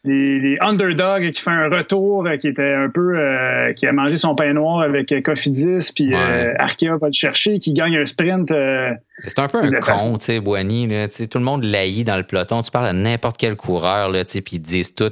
[0.07, 3.17] Les, les underdogs qui fait un retour, euh, qui était un peu.
[3.17, 6.15] euh, qui a mangé son pain noir avec euh, Cofidis, puis Ouais.
[6.15, 8.49] euh, Arkea va le chercher, qui gagne un sprint.
[8.51, 8.91] euh,
[9.25, 10.87] C'est un peu un con, tu sais, Boigny.
[10.87, 12.61] Là, tout le monde l'haït dans le peloton.
[12.61, 15.11] Tu parles à n'importe quel coureur, là, tu sais, puis ils disent tout.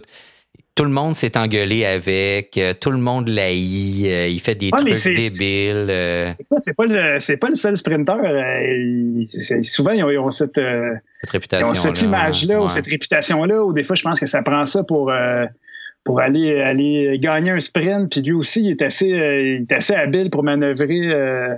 [0.76, 4.72] Tout le monde s'est engueulé avec, euh, tout le monde l'haït, euh, il fait des
[4.74, 5.88] Ouais, trucs c'est- débiles.
[5.90, 8.14] euh, c'est pas le c'est pas le seul sprinter.
[8.22, 10.58] euh, il- souvent, ils ont, ils ont cette.
[10.58, 11.68] euh, cette Ils réputation.
[11.70, 14.84] ont cette image-là ou cette réputation-là, ou des fois, je pense que ça prend ça
[14.84, 15.46] pour, euh,
[16.04, 18.12] pour aller, aller gagner un sprint.
[18.12, 21.56] Puis lui aussi, il est assez, euh, il est assez habile pour manœuvrer euh,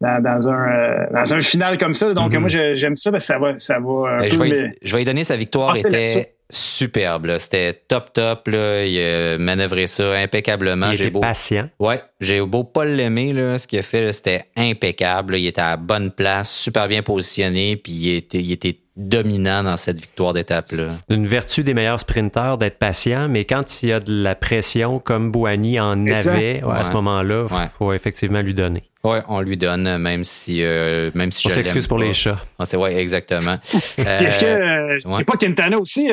[0.00, 2.14] dans, dans un, euh, dans un final comme ça.
[2.14, 2.38] Donc, Mhm.
[2.38, 4.92] moi, j'aime ça parce que ça va, ça va un Ben, je, vais, les- je
[4.92, 7.26] vais lui donner sa victoire était superbe.
[7.26, 7.38] là.
[7.38, 8.46] C'était top, top.
[8.48, 8.84] Là.
[8.84, 10.90] Il a manœuvré ça impeccablement.
[10.90, 11.68] Il J'ai beau, patient.
[11.80, 13.32] ouais, j'ai beau pas l'aimer.
[13.32, 13.58] Là.
[13.58, 15.32] Ce qu'il a fait, là, c'était impeccable.
[15.32, 15.38] là.
[15.38, 19.62] Il était à la bonne place, super bien positionné, puis il était, il était dominant
[19.62, 20.88] dans cette victoire d'étape-là.
[20.90, 24.34] C'est une vertu des meilleurs sprinteurs d'être patient, mais quand il y a de la
[24.34, 26.32] pression comme Bouani en Exact.
[26.34, 26.84] avait à Ouais.
[26.84, 27.62] ce moment-là, il Ouais.
[27.78, 28.82] faut effectivement lui donner.
[29.02, 32.04] Ouais, on lui donne, même si, euh, même si On je s'excuse pour pas.
[32.04, 32.40] les chats.
[32.58, 33.56] Ah, c'est ouais, exactement.
[33.68, 34.58] Puis Est-ce que, Euh,
[34.94, 35.14] euh, je ouais.
[35.14, 36.10] sais pas, Quintana aussi,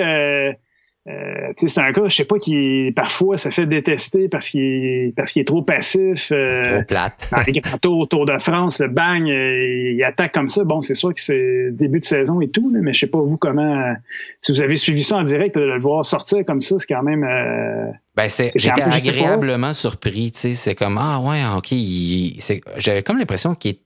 [1.09, 5.13] euh, c'est un cas, je sais pas, qui parfois se fait détester parce qu'il est,
[5.15, 6.31] parce qu'il est trop passif.
[6.31, 7.27] euh, trop plate.
[7.31, 10.63] dans les grands tours, Tour de France, le bang, euh, il attaque comme ça.
[10.63, 13.19] Bon, c'est sûr que c'est début de saison et tout, là, mais je sais pas
[13.19, 13.93] vous comment.
[14.41, 17.03] si vous avez suivi ça en direct, de le voir sortir comme ça, c'est quand
[17.03, 17.23] même.
[17.23, 20.31] euh, Ben, c'est, j'étais agréablement surpris.
[20.35, 21.71] C'est comme, ah ouais, ok.
[21.71, 23.79] il- c'est, j'avais comme l'impression qu'il est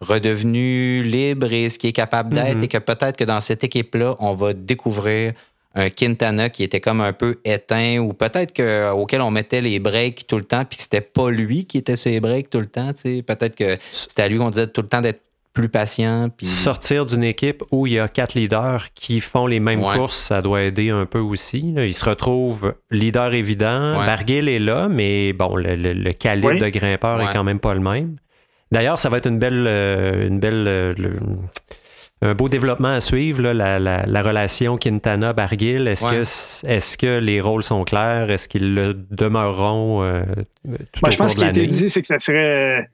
[0.00, 2.64] redevenu libre et ce qu'il est capable d'être Mhm.
[2.64, 5.32] et que peut-être que dans cette équipe-là, on va découvrir
[5.74, 9.78] un Quintana qui était comme un peu éteint ou peut-être que, auquel on mettait les
[9.78, 12.60] breaks tout le temps puis que c'était pas lui qui était sur les breaks tout
[12.60, 13.22] le temps, tu sais.
[13.22, 15.20] Peut-être que c'était à lui qu'on disait tout le temps d'être
[15.54, 19.58] plus patient puis Sortir d'une équipe où il y a quatre leaders qui font les
[19.60, 19.96] mêmes Ouais.
[19.96, 21.72] courses, ça doit aider un peu aussi.
[21.74, 21.84] là.
[21.84, 23.98] Il se retrouve leader évident.
[23.98, 24.06] Ouais.
[24.06, 26.60] Barguil est là, mais bon, le, le- le calibre Oui.
[26.60, 27.24] de grimpeur Ouais.
[27.24, 28.16] est quand même pas le même.
[28.70, 31.18] D'ailleurs, ça va être une belle, euh, une belle, euh, le-
[32.20, 35.86] un beau développement à suivre, là, la, la- la relation Quintana-Barguil.
[35.86, 36.10] Est-ce Ouais.
[36.66, 38.30] que, est-ce que les rôles sont clairs?
[38.30, 40.22] Est-ce qu'ils le demeureront euh,
[40.64, 42.88] tout moi, au je pense cours de qu'il a été dit, c'est que ça serait.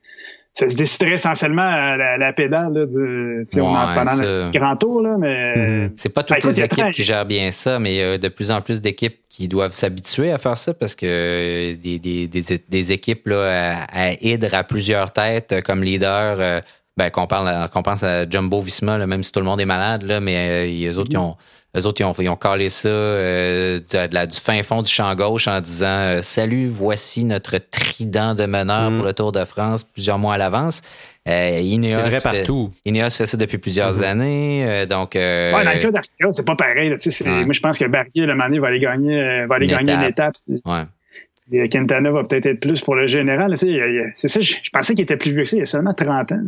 [0.56, 4.76] Ça se déciderait essentiellement à la, la pédale là, du, on en- pendant le grand
[4.76, 5.90] tour, là, mais Mhm.
[5.96, 8.18] C'est pas toutes Ben, écoute, les équipes qui gèrent bien ça, mais il y a
[8.18, 11.98] de plus en plus d'équipes qui doivent s'habituer à faire ça parce que euh, des,
[11.98, 16.60] des, des, des équipes là, à, à hydre à plusieurs têtes euh, comme leader, euh,
[16.96, 19.66] ben, qu'on parle qu'on pense à Jumbo Visma, là, même si tout le monde est
[19.66, 21.36] malade, là, mais euh, les autres, ils ont.
[21.76, 24.80] Eux autres, ils ont, ils ont calé ça euh, de, de la- du fin fond
[24.80, 28.96] du champ gauche en disant euh, Salut, voici notre trident de meneur Mm.
[28.98, 30.82] pour le Tour de France plusieurs mois à l'avance.
[31.28, 32.70] Euh, Ineos, vrai fait, partout.
[32.84, 34.04] Ineos fait ça depuis plusieurs Mhm.
[34.04, 34.64] années.
[34.68, 36.90] euh, donc, euh, ouais, dans le cas d'Arca, c'est pas pareil.
[36.90, 37.44] là, Ouais.
[37.44, 40.02] Moi, je pense que Barguil, le donné, va aller gagner, euh, va aller gagner une
[40.02, 40.34] étape.
[41.70, 43.54] Quintana va peut-être être plus pour le général.
[43.56, 45.56] C'est ça, je, pensais qu'il était plus vieux que ça.
[45.56, 46.42] Il a seulement 30 ans.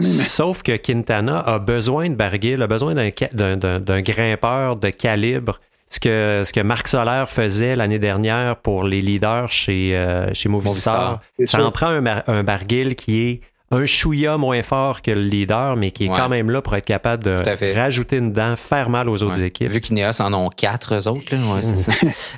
[0.00, 5.60] Sauf que Quintana a besoin de Barguil, a besoin d'un grimpeur de calibre.
[5.92, 10.48] Ce que, ce que Marc Solaire faisait l'année dernière pour les leaders chez, euh, chez
[10.48, 11.20] Movistar.
[11.44, 13.40] Ça en prend un, un Barguil qui est
[13.72, 16.84] un chouïa moins fort que le leader, mais qui est quand même là pour être
[16.84, 19.68] capable de rajouter une dent, faire mal aux autres équipes.
[19.70, 21.32] Vu qu'Ineos en ont quatre, eux autres.
[21.32, 21.92] Là, ça.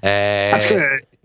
[0.05, 0.75] euh, Parce que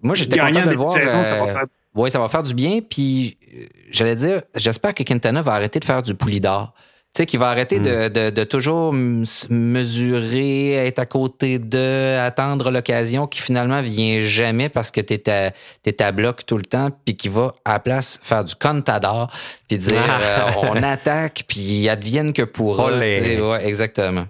[0.07, 0.89] moi, j'étais content de le voir.
[0.89, 1.65] Saison, ça va euh, faire...
[1.95, 2.79] Oui, ça va faire du bien.
[2.81, 6.73] Puis, euh, j'allais dire, j'espère que Quintana va arrêter de faire du poulidor.
[7.13, 8.31] Tu sais, qu'il va arrêter de, hmm.
[8.31, 15.01] de, toujours mesurer, être à côté de, attendre l'occasion qui finalement vient jamais parce que
[15.01, 15.51] t'es à,
[15.85, 19.31] es à bloc tout le temps, puis qui va à la place faire du contador,
[19.67, 24.27] puis dire euh, on attaque, puis advienne que pour Ouais, exactement.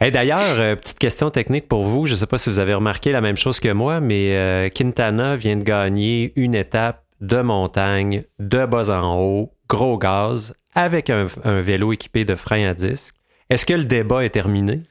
[0.00, 2.06] Et D'ailleurs, euh, petite question technique pour vous.
[2.06, 4.68] Je ne sais pas si vous avez remarqué la même chose que moi, mais euh,
[4.68, 11.10] Quintana vient de gagner une étape de montagne, de bas en haut, gros gaz, avec
[11.10, 13.14] un, vélo équipé de freins à disque.
[13.50, 14.82] Est-ce que le débat est terminé?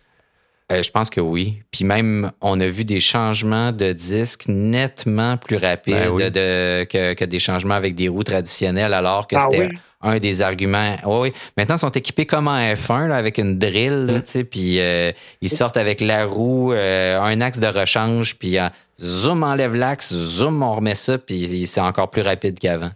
[0.72, 1.62] Euh, je pense que oui.
[1.72, 7.40] Puis même, on a vu des changements de disques nettement plus rapides ben que, des
[7.40, 9.70] changements avec des roues traditionnelles, alors que ah c'était
[10.02, 10.96] un des arguments.
[11.06, 14.22] oui, maintenant, ils sont équipés comme en F1, avec une drill, mm.
[14.24, 18.58] tu sais, puis euh, ils sortent avec la roue, euh, un axe de rechange, puis
[19.02, 22.92] zoom, enlève l'axe, zoom, on remet ça, puis c'est encore plus rapide qu'avant.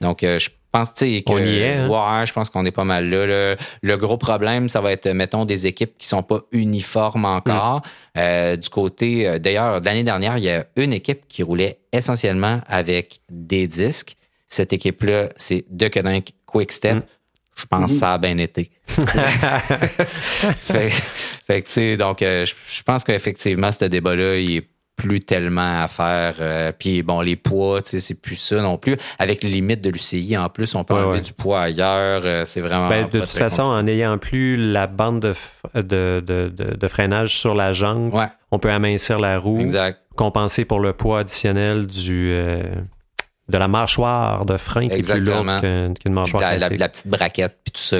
[0.00, 1.88] Donc, je pense que on y est, hein?
[1.88, 3.56] ouais, je pense qu'on est pas mal là.
[3.82, 7.78] Le, gros problème, ça va être, mettons, des équipes qui sont pas uniformes encore.
[7.78, 8.18] Mm.
[8.18, 12.60] Euh, du côté, euh, d'ailleurs, l'année dernière, il y a une équipe qui roulait essentiellement
[12.68, 14.16] avec des disques.
[14.48, 16.96] Cette équipe-là, c'est Deceuninck Quick Step.
[16.96, 17.02] Mm.
[17.56, 18.70] Je pense que ça a bien été.
[18.86, 25.20] fait, fait que, tu sais, donc, euh, je pense qu'effectivement, ce débat-là, il est plus
[25.20, 26.36] tellement à faire.
[26.40, 28.96] Euh, puis bon, les poids, tu sais, c'est plus ça non plus.
[29.18, 32.22] Avec les limites de l'UCI, en plus, on peut enlever du poids ailleurs.
[32.24, 32.88] Euh, c'est vraiment.
[32.88, 37.54] Ben, de toute façon, en n'ayant plus la bande de, de, de, de, freinage sur
[37.54, 38.14] la jambe,
[38.50, 39.60] on peut amincir la roue.
[39.60, 39.98] Exact.
[40.16, 42.30] Compenser pour le poids additionnel du.
[42.32, 42.58] Euh,
[43.50, 45.62] de la mâchoire de frein qui est plus lourde
[46.00, 47.96] qu'une mâchoire la, la, petite braquette puis tout ça.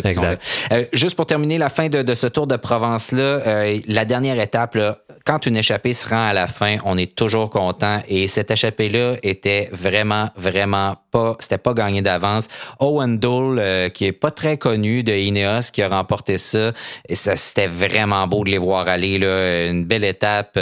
[0.72, 4.40] Euh, juste pour terminer la fin de, de ce tour de Provence-là, euh, la dernière
[4.40, 4.98] étape, là,
[5.30, 9.14] quand une échappée se rend à la fin, on est toujours content et cette échappée-là
[9.22, 12.48] était vraiment, vraiment pas, c'était pas gagné d'avance.
[12.80, 16.72] Owen Dole, euh, qui est pas très connu de Ineos, qui a remporté ça,
[17.08, 20.58] et ça, c'était vraiment beau de les voir aller, là, une belle étape.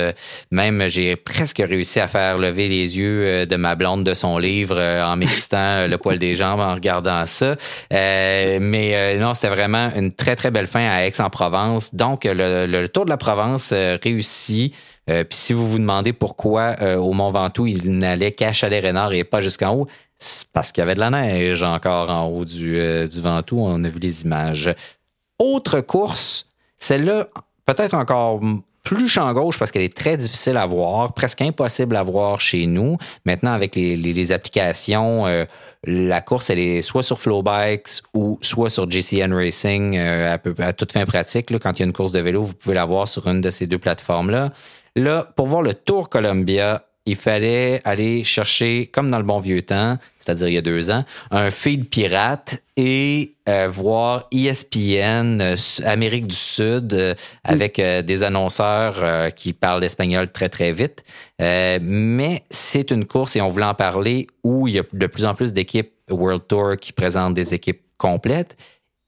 [0.50, 4.76] Même, j'ai presque réussi à faire lever les yeux de ma blonde de son livre
[4.78, 7.56] euh, en m'excitant euh, le poil des jambes en regardant ça.
[7.92, 11.94] Euh, mais non, c'était vraiment une très, très belle fin à Aix-en-Provence.
[11.94, 14.57] Donc, le, Tour de la Provence réussit.
[15.06, 19.40] Puis si vous vous demandez pourquoi au Mont Ventoux, il n'allait qu'à Chalet-Renard et pas
[19.40, 19.86] jusqu'en haut,
[20.18, 23.60] c'est parce qu'il y avait de la neige encore en haut du, du Ventoux.
[23.60, 24.74] On a vu les images.
[25.38, 26.46] Autre course,
[26.78, 27.28] celle-là,
[27.64, 28.40] peut-être encore
[28.84, 32.66] plus champ gauche parce qu'elle est très difficile à voir, presque impossible à voir chez
[32.66, 32.96] nous.
[33.24, 35.44] Maintenant, avec les, applications, euh,
[35.84, 40.92] la course, elle est soit sur Flowbikes ou soit sur GCN Racing euh, à toute
[40.92, 41.50] fin pratique.
[41.50, 43.40] Là, quand il y a une course de vélo, vous pouvez la voir sur une
[43.40, 44.48] de ces deux plateformes-là.
[44.96, 49.62] Là, pour voir le Tour Columbia, il fallait aller chercher, comme dans le bon vieux
[49.62, 55.56] temps, c'est-à-dire il y a deux ans, un feed pirate et euh, voir ESPN euh,
[55.84, 61.02] Amérique du Sud euh, avec des annonceurs qui parlent l'espagnol très très vite.
[61.38, 65.24] mais c'est une course et on voulait en parler où il y a de plus
[65.24, 68.56] en plus d'équipes World Tour qui présentent des équipes complètes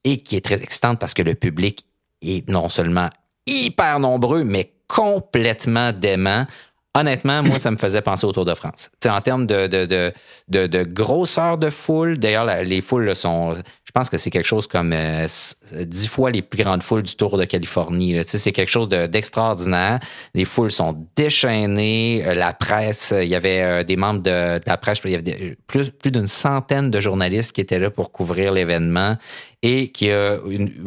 [0.05, 1.85] et qui est très excitante parce que le public
[2.23, 3.11] est non seulement
[3.47, 6.47] hyper nombreux mais complètement dément
[6.95, 8.91] honnêtement, moi, ça me faisait penser au Tour de France.
[9.03, 10.13] C'est en termes de, de,
[10.49, 14.67] de, de, grosseur de foule, d'ailleurs, les foules sont, je pense que c'est quelque chose
[14.67, 15.27] comme euh,
[15.73, 18.21] dix fois les plus grandes foules du Tour de Californie.
[18.25, 20.01] C'est quelque chose d'extraordinaire.
[20.35, 22.23] les foules sont déchaînées.
[22.35, 26.11] La presse, il y avait des membres de, la presse, il y avait plus, plus
[26.11, 29.17] d'une centaine de journalistes qui étaient là pour couvrir l'événement
[29.63, 30.39] et qui a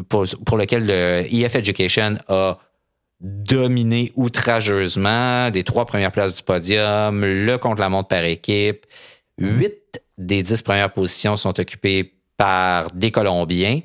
[0.10, 2.58] pour, pour lequel le EF Education a
[3.22, 8.86] dominé outrageusement les trois premières places du podium, le contre-la-montre par équipe.
[9.38, 13.80] Huit des dix premières positions sont occupées par des Colombiens.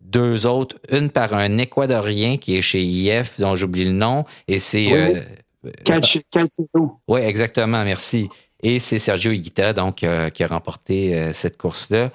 [0.00, 4.58] Deux autres, une par un Équadorien qui est chez IF, dont j'oublie le nom, et
[4.58, 4.86] c'est...
[4.86, 4.92] Oui.
[4.92, 5.20] Euh,
[7.08, 8.28] oui, exactement, merci.
[8.62, 12.10] Et c'est Sergio Higuita, donc, euh, qui a remporté euh, cette course-là.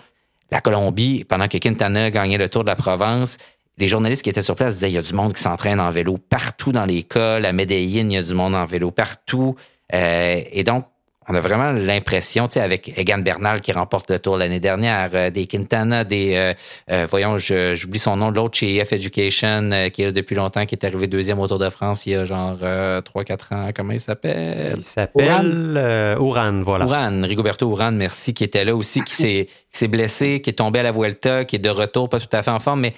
[0.51, 3.37] La Colombie, pendant que Quintana gagnait le Tour de la Provence,
[3.79, 5.89] les journalistes qui étaient sur place disaient il y a du monde qui s'entraîne en
[5.89, 7.45] vélo partout dans l'école.
[7.45, 9.55] À Medellin, il y a du monde en vélo partout.
[9.93, 10.85] Euh, et donc,
[11.31, 15.11] on a vraiment l'impression, tu sais, avec Egan Bernal qui remporte le tour l'année dernière,
[15.13, 16.53] euh, des Quintana, des, euh,
[16.89, 20.73] euh, voyons, j'oublie son nom, l'autre chez EF Education, qui est là depuis longtemps, qui
[20.73, 23.69] est arrivé deuxième au Tour de France il y a genre 3-4 ans.
[23.75, 24.77] Comment il s'appelle?
[24.77, 26.85] Il s'appelle Ouran, voilà.
[26.85, 30.83] Ouran, Rigoberto Ouran, merci, qui était là aussi, qui s'est blessé, qui est tombé à
[30.83, 32.93] la Vuelta, qui est de retour, pas tout à fait en forme, mais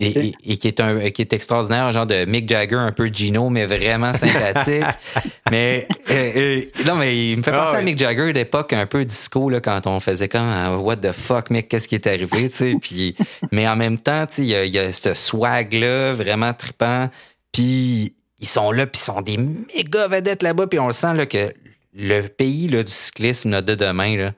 [0.00, 3.50] et, qui est un qui est extraordinaire, un genre de Mick Jagger, un peu Gino,
[3.50, 4.84] mais vraiment sympathique.
[5.50, 8.86] mais euh, euh, non, mais il me fait ah penser à Mick Jagger d'époque un
[8.86, 12.06] peu disco là, quand on faisait comme ah, What the fuck, Mick, qu'est-ce qui est
[12.06, 12.74] arrivé, tu sais.
[12.80, 13.14] Puis,
[13.52, 16.52] mais en même temps, tu sais, il y a, y a ce swag là, vraiment
[16.52, 17.08] trippant.
[17.52, 21.14] Puis ils sont là, puis ils sont des méga vedettes là-bas, puis on le sent
[21.14, 21.52] là que
[21.94, 24.32] le pays là, du cyclisme de demain là,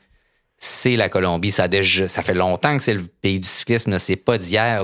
[0.65, 1.51] c'est la Colombie.
[1.51, 3.99] Ça, déjà, ça fait longtemps que c'est le pays du cyclisme.
[3.99, 4.83] C'est pas d'hier.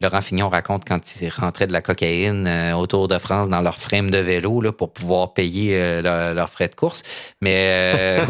[0.00, 3.78] Laurent Fignon raconte quand ils rentraient de la cocaïne euh, autour de France dans leur
[3.78, 7.02] frame de vélo là, pour pouvoir payer euh, leurs frais de course.
[7.40, 8.20] Mais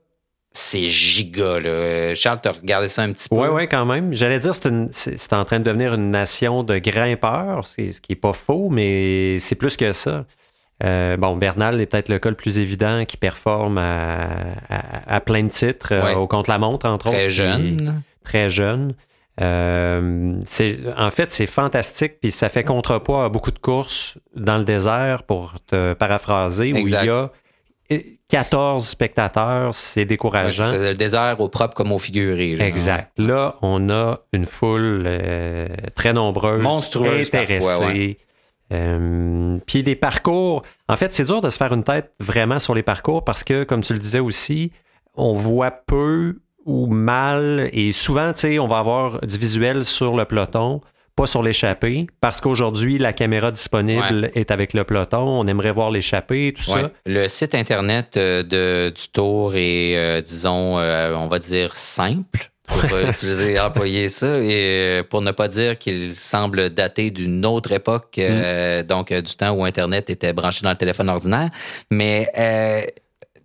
[0.58, 1.60] c'est giga.
[1.60, 2.14] Là.
[2.14, 3.36] Charles, tu as regardé ça un petit peu?
[3.36, 4.12] Oui, oui, quand même.
[4.12, 8.32] J'allais dire c'est en train de devenir une nation de grimpeurs, ce qui n'est pas
[8.32, 10.26] faux, mais c'est plus que ça.
[10.84, 15.48] Euh, bon, Bernal est peut-être le cas le plus évident qui performe à, plein de
[15.48, 17.16] titres, euh, au contre-la-montre, entre autres.
[17.16, 18.02] Très jeune.
[18.24, 18.94] Très jeune.
[19.40, 20.40] Euh,
[20.96, 25.22] en fait, c'est fantastique, puis ça fait contrepoids à beaucoup de courses dans le désert,
[25.22, 27.30] pour te paraphraser, où il y a
[28.28, 30.68] 14 spectateurs, c'est décourageant.
[30.70, 32.56] c'est le désert au propre comme au figuré.
[32.60, 33.18] exact.
[33.18, 35.08] Là, on a une foule
[35.96, 38.18] très nombreuse, monstrueuse, intéressée.
[38.72, 42.74] Euh, puis les parcours, en fait, c'est dur de se faire une tête vraiment sur
[42.74, 44.72] les parcours parce que, comme tu le disais aussi,
[45.14, 50.16] on voit peu ou mal et souvent, tu sais, on va avoir du visuel sur
[50.16, 50.82] le peloton,
[51.18, 55.18] pas sur l'échappée, parce qu'aujourd'hui, la caméra disponible est avec le peloton.
[55.18, 56.90] On aimerait voir l'échappée, tout ça.
[57.06, 62.98] Le site Internet euh, de, du Tour est, euh, disons, on va dire simple pour
[63.08, 68.16] utiliser, employer ça, et euh, pour ne pas dire qu'il semble dater d'une autre époque,
[68.18, 68.86] euh, mm.
[68.86, 71.50] donc euh, du temps où Internet était branché dans le téléphone ordinaire.
[71.90, 72.30] Mais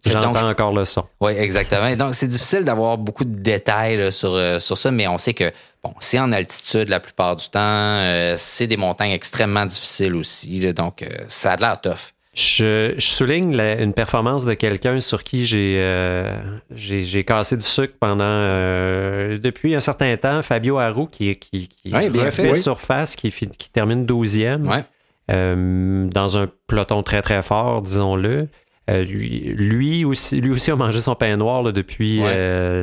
[0.07, 1.05] euh, J'entends encore le son.
[1.21, 1.95] Oui, exactement.
[1.95, 5.51] donc, c'est difficile d'avoir beaucoup de détails sur, sur ça, mais on sait que
[5.83, 8.35] bon, c'est en altitude la plupart du temps.
[8.37, 10.73] c'est des montagnes extrêmement difficiles aussi.
[10.73, 12.13] donc, ça a l'air tough.
[12.33, 16.35] Je, souligne une performance de quelqu'un sur qui j'ai euh,
[16.71, 21.89] j'ai cassé du sucre pendant euh, depuis un certain temps, Fabio Harou, qui, qui, qui
[21.91, 24.83] bien fait, surface, qui, qui termine 12e
[25.29, 28.47] euh, dans un peloton très très fort, disons-le.
[28.87, 32.21] Lui, aussi, lui aussi a mangé son pain noir depuis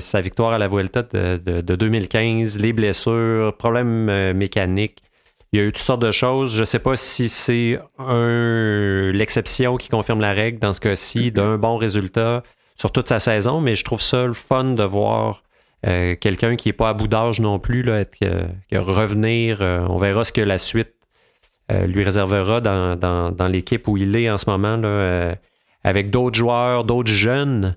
[0.01, 5.03] sa victoire à la Vuelta de, de 2015, les blessures, problèmes mécaniques.
[5.53, 6.55] Il y a eu toutes sortes de choses.
[6.55, 7.79] Je ne sais pas si c'est
[9.13, 11.33] l'exception qui confirme la règle dans ce cas-ci, mm-hmm.
[11.33, 12.45] d'un bon résultat
[12.77, 15.43] sur toute sa saison, mais je trouve ça le fun de voir
[15.87, 19.59] euh, quelqu'un qui n'est pas à bout d'âge non plus, là, être, euh, revenir.
[19.61, 20.95] Euh, on verra ce que la suite
[21.87, 25.37] lui réservera dans, dans l'équipe où il est en ce moment, là,
[25.85, 27.77] avec d'autres joueurs, d'autres jeunes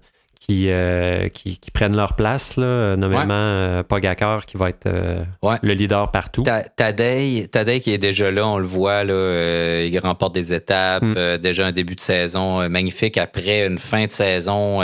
[0.51, 5.23] euh, qui, qui, prennent leur place, là, nommément euh, Pogacar qui va être euh,
[5.61, 6.43] le leader partout.
[6.75, 11.37] Tadei, Tadei qui est déjà là, on le voit, là, il remporte des étapes, mm.
[11.37, 14.81] déjà un début de saison magnifique après une fin de saison,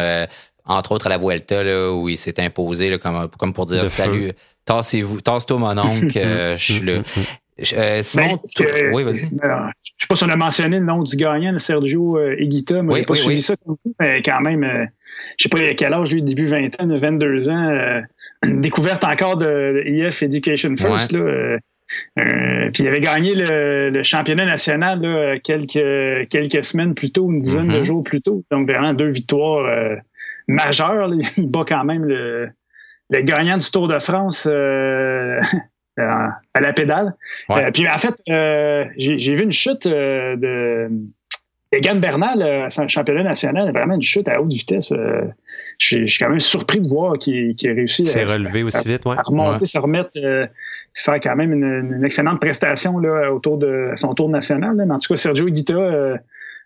[0.65, 3.87] entre autres à la Vuelta, là, où il s'est imposé là, comme, comme pour dire
[3.89, 4.31] salut,
[4.63, 7.01] tassez-vous, tasse-toi mon oncle, je suis là.
[7.73, 9.19] Euh, Simon, ben, oui, vas-y.
[9.19, 12.81] je ne sais pas si on a mentionné le nom du gagnant, Sergio euh, Higuita.
[12.81, 13.55] Moi, oui, j'ai pas suivi ça,
[13.99, 14.85] mais quand même, euh,
[15.37, 18.01] je sais pas à quel âge, lui, début vingtaine, 22 ans, euh,
[18.47, 21.11] découverte encore de, EF Education First.
[21.11, 21.57] Là,
[22.15, 27.67] puis il avait gagné le, championnat national là, quelques, quelques semaines plus tôt, une dizaine
[27.67, 27.83] de mm-hmm.
[27.83, 28.43] jours plus tôt.
[28.51, 29.97] Donc vraiment deux victoires
[30.47, 31.11] majeures.
[31.37, 32.49] Il bat quand même le,
[33.09, 35.39] le gagnant du Tour de France euh,
[35.99, 37.15] à la pédale.
[37.49, 40.89] Euh, puis en fait, euh, j'ai vu une chute de
[41.71, 44.91] Egan Bernal, un championnat national, vraiment une chute à haute vitesse.
[45.77, 49.65] je, suis quand même surpris de voir qu'il a réussi à, aussi vite, à remonter,
[49.65, 50.11] se remettre,
[50.93, 54.75] faire quand même une, excellente prestation là, autour de son tour national.
[54.75, 56.19] Mais en tout cas, Sergio Guita,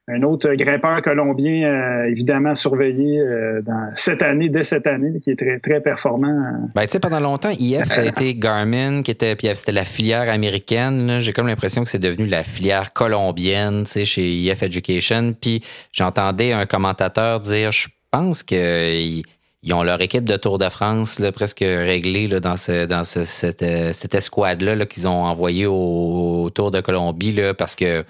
[0.07, 5.31] un autre grimpeur colombien, euh, évidemment surveillé euh, dans cette année, dès cette année, qui
[5.31, 6.69] est très, très performant.
[6.75, 9.85] Ben, tu sais, pendant longtemps, IF, ça a été Garmin, qui était, puis c'était la
[9.85, 11.19] filière américaine.
[11.19, 15.33] J'ai comme l'impression que c'est devenu la filière colombienne, tu sais, chez IF Education.
[15.39, 19.23] Puis j'entendais un commentateur dire, je pense que
[19.63, 23.05] ils ont leur équipe de Tour de France là, presque réglée là, dans, ce, dans
[23.05, 28.03] ce, cette, euh, cette escouade-là qu'ils ont envoyée au, Tour de Colombie là, parce que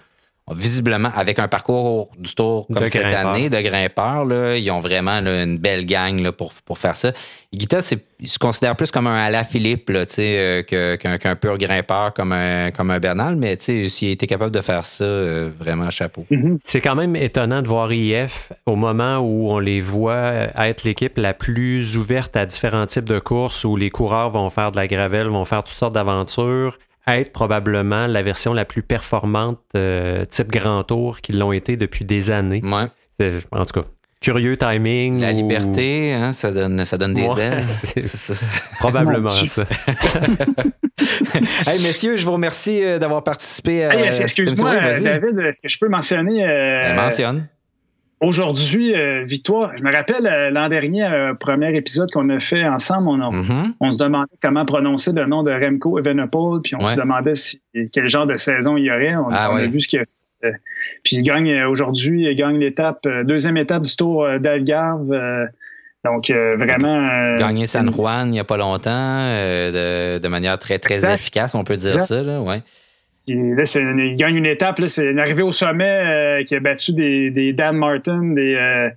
[0.51, 5.11] visiblement, avec un parcours du tour comme cette année de grimpeurs, là, ils ont vraiment
[5.11, 7.13] une belle gang là, pour, pour faire ça.
[7.53, 7.79] Guita,
[8.19, 12.91] il se considère plus comme un Ala Philippe euh, qu'un pur grimpeur comme un, comme
[12.91, 16.25] un Bernal, mais s'il était capable de faire ça, euh, vraiment chapeau.
[16.29, 16.57] Mm-hmm.
[16.65, 21.17] C'est quand même étonnant de voir IF au moment où on les voit être l'équipe
[21.17, 24.87] la plus ouverte à différents types de courses où les coureurs vont faire de la
[24.87, 26.77] gravelle, vont faire toutes sortes d'aventures
[27.07, 32.05] être probablement la version la plus performante euh, type grand tour qu'ils l'ont été depuis
[32.05, 32.61] des années.
[32.63, 33.37] Ouais.
[33.51, 33.87] En tout cas,
[34.23, 35.19] curieux timing.
[35.19, 37.61] La liberté, hein, ça, donne, ça donne des ailes.
[38.79, 39.65] Probablement ça.
[41.67, 44.05] hey, messieurs, je vous remercie euh, d'avoir participé à.
[44.05, 46.47] Excuse-moi, David, est-ce que je peux mentionner.
[46.47, 47.47] Euh, ben, mentionne
[48.23, 52.65] aujourd'hui, euh, Victoire, je me rappelle euh, l'an dernier, euh, premier épisode qu'on a fait
[52.65, 53.91] ensemble, on, mm-hmm.
[53.91, 57.33] se demandait comment prononcer le nom de Remco Evenepoel, puis on se demandait
[57.91, 59.15] quel genre de saison il y aurait.
[59.15, 60.55] On, ah a vu ce qu'il a fait.
[61.03, 65.09] Puis il gagne aujourd'hui, il gagne l'étape, deuxième étape du Tour d'Algarve.
[66.03, 67.37] donc vraiment.
[67.37, 71.77] Gagné San Juan il n'y a pas longtemps, de, manière très très efficace, on peut
[71.77, 72.23] dire ça.
[72.23, 72.61] Là, ouais.
[73.27, 74.81] Là, il gagne une étape.
[74.87, 78.89] C'est une arrivée au sommet euh, qui a battu des, Dan Martin, des, euh,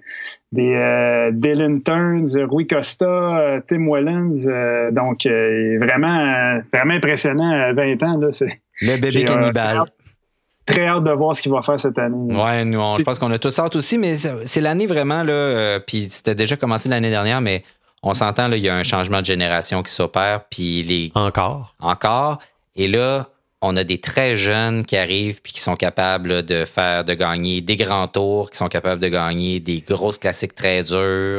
[0.50, 4.46] des euh, Dylan Turns, Rui Costa, Tim Wellens.
[4.92, 8.18] donc, vraiment, vraiment impressionnant à 20 ans.
[8.18, 8.28] Là,
[8.82, 9.82] Le bébé cannibale.
[10.64, 12.34] Très hâte de voir ce qu'il va faire cette année.
[12.34, 16.06] Ouais, nous, je pense qu'on a tous hâte aussi, mais c'est l'année vraiment, là, puis
[16.06, 17.62] c'était déjà commencé l'année dernière, mais
[18.02, 21.12] on s'entend, il y a un changement de génération qui s'opère, puis les...
[21.14, 21.74] Encore.
[21.80, 22.40] Encore.
[22.74, 23.28] Et là,
[23.62, 27.60] on a des très jeunes qui arrivent puis qui sont capables de faire, de gagner
[27.60, 30.96] des grands tours, qui sont capables de gagner des grosses classiques très dures.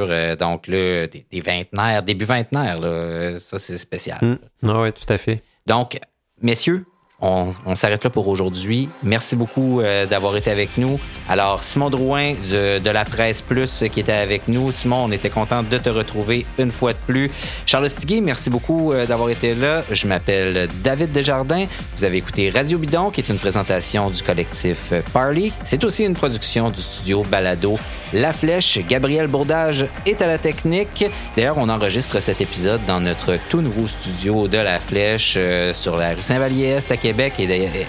[0.09, 4.19] Euh, donc là, des, des, vingtenaires, début vingtenaire, là, ça c'est spécial.
[4.21, 4.37] Mm.
[4.67, 5.41] Ah oui, tout à fait.
[5.65, 5.99] Donc,
[6.41, 6.85] messieurs,
[7.19, 8.89] on, s'arrête là pour aujourd'hui.
[9.01, 10.99] Merci beaucoup euh, d'avoir été avec nous.
[11.27, 14.71] Alors, Simon Drouin de, la Presse Plus qui était avec nous.
[14.71, 17.31] Simon, on était content de te retrouver une fois de plus.
[17.65, 19.83] Charles Stiguet, merci beaucoup euh, d'avoir été là.
[19.89, 21.65] Je m'appelle David Desjardins.
[21.95, 25.51] Vous avez écouté Radio Bidon, qui est une présentation du collectif Parley.
[25.63, 27.79] C'est aussi une production du studio Balado
[28.13, 28.79] La Flèche.
[28.87, 31.05] Gabriel Bourdage est à la technique.
[31.35, 35.97] D'ailleurs, on enregistre cet épisode dans notre tout nouveau studio de La Flèche euh, sur
[35.97, 37.06] la rue Saint-Vallier-Est à Québec.
[37.07, 37.85] Et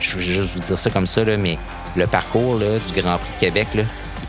[0.00, 1.58] je veux juste vous dire ça comme ça, mais
[1.96, 3.68] le parcours du Grand Prix de Québec,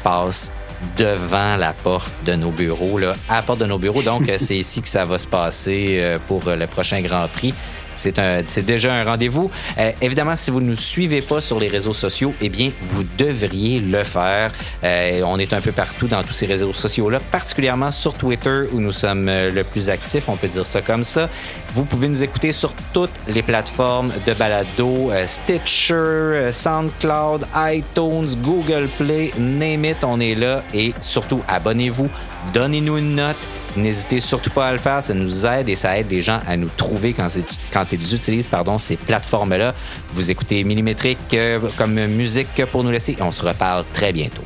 [0.04, 0.52] passe
[0.98, 4.04] devant la porte de nos bureaux, à la porte de nos bureaux.
[4.04, 7.54] Donc, c'est ici que ça va se passer euh, pour le prochain Grand Prix.
[7.96, 9.50] C'est déjà un rendez-vous.
[9.78, 13.04] Euh, évidemment, si vous ne nous suivez pas sur les réseaux sociaux, eh bien, vous
[13.18, 14.52] devriez le faire.
[14.84, 18.80] Euh, on est un peu partout dans tous ces réseaux sociaux-là, particulièrement sur Twitter où
[18.80, 21.30] nous sommes euh, le plus actifs, on peut dire ça comme ça.
[21.76, 29.32] Vous pouvez nous écouter sur toutes les plateformes de balado, Stitcher, SoundCloud, iTunes, Google Play,
[29.38, 30.64] name it, on est là.
[30.74, 32.10] Et surtout, abonnez-vous,
[32.54, 33.38] donnez-nous une note.
[33.76, 36.56] N'hésitez surtout pas à le faire, ça nous aide et ça aide les gens à
[36.58, 37.28] nous trouver quand,
[37.72, 39.74] quand ils utilisent pardon, ces plateformes-là.
[40.14, 44.44] Vous écoutez Millimétrique euh, comme musique pour nous laisser on se reparle très bientôt.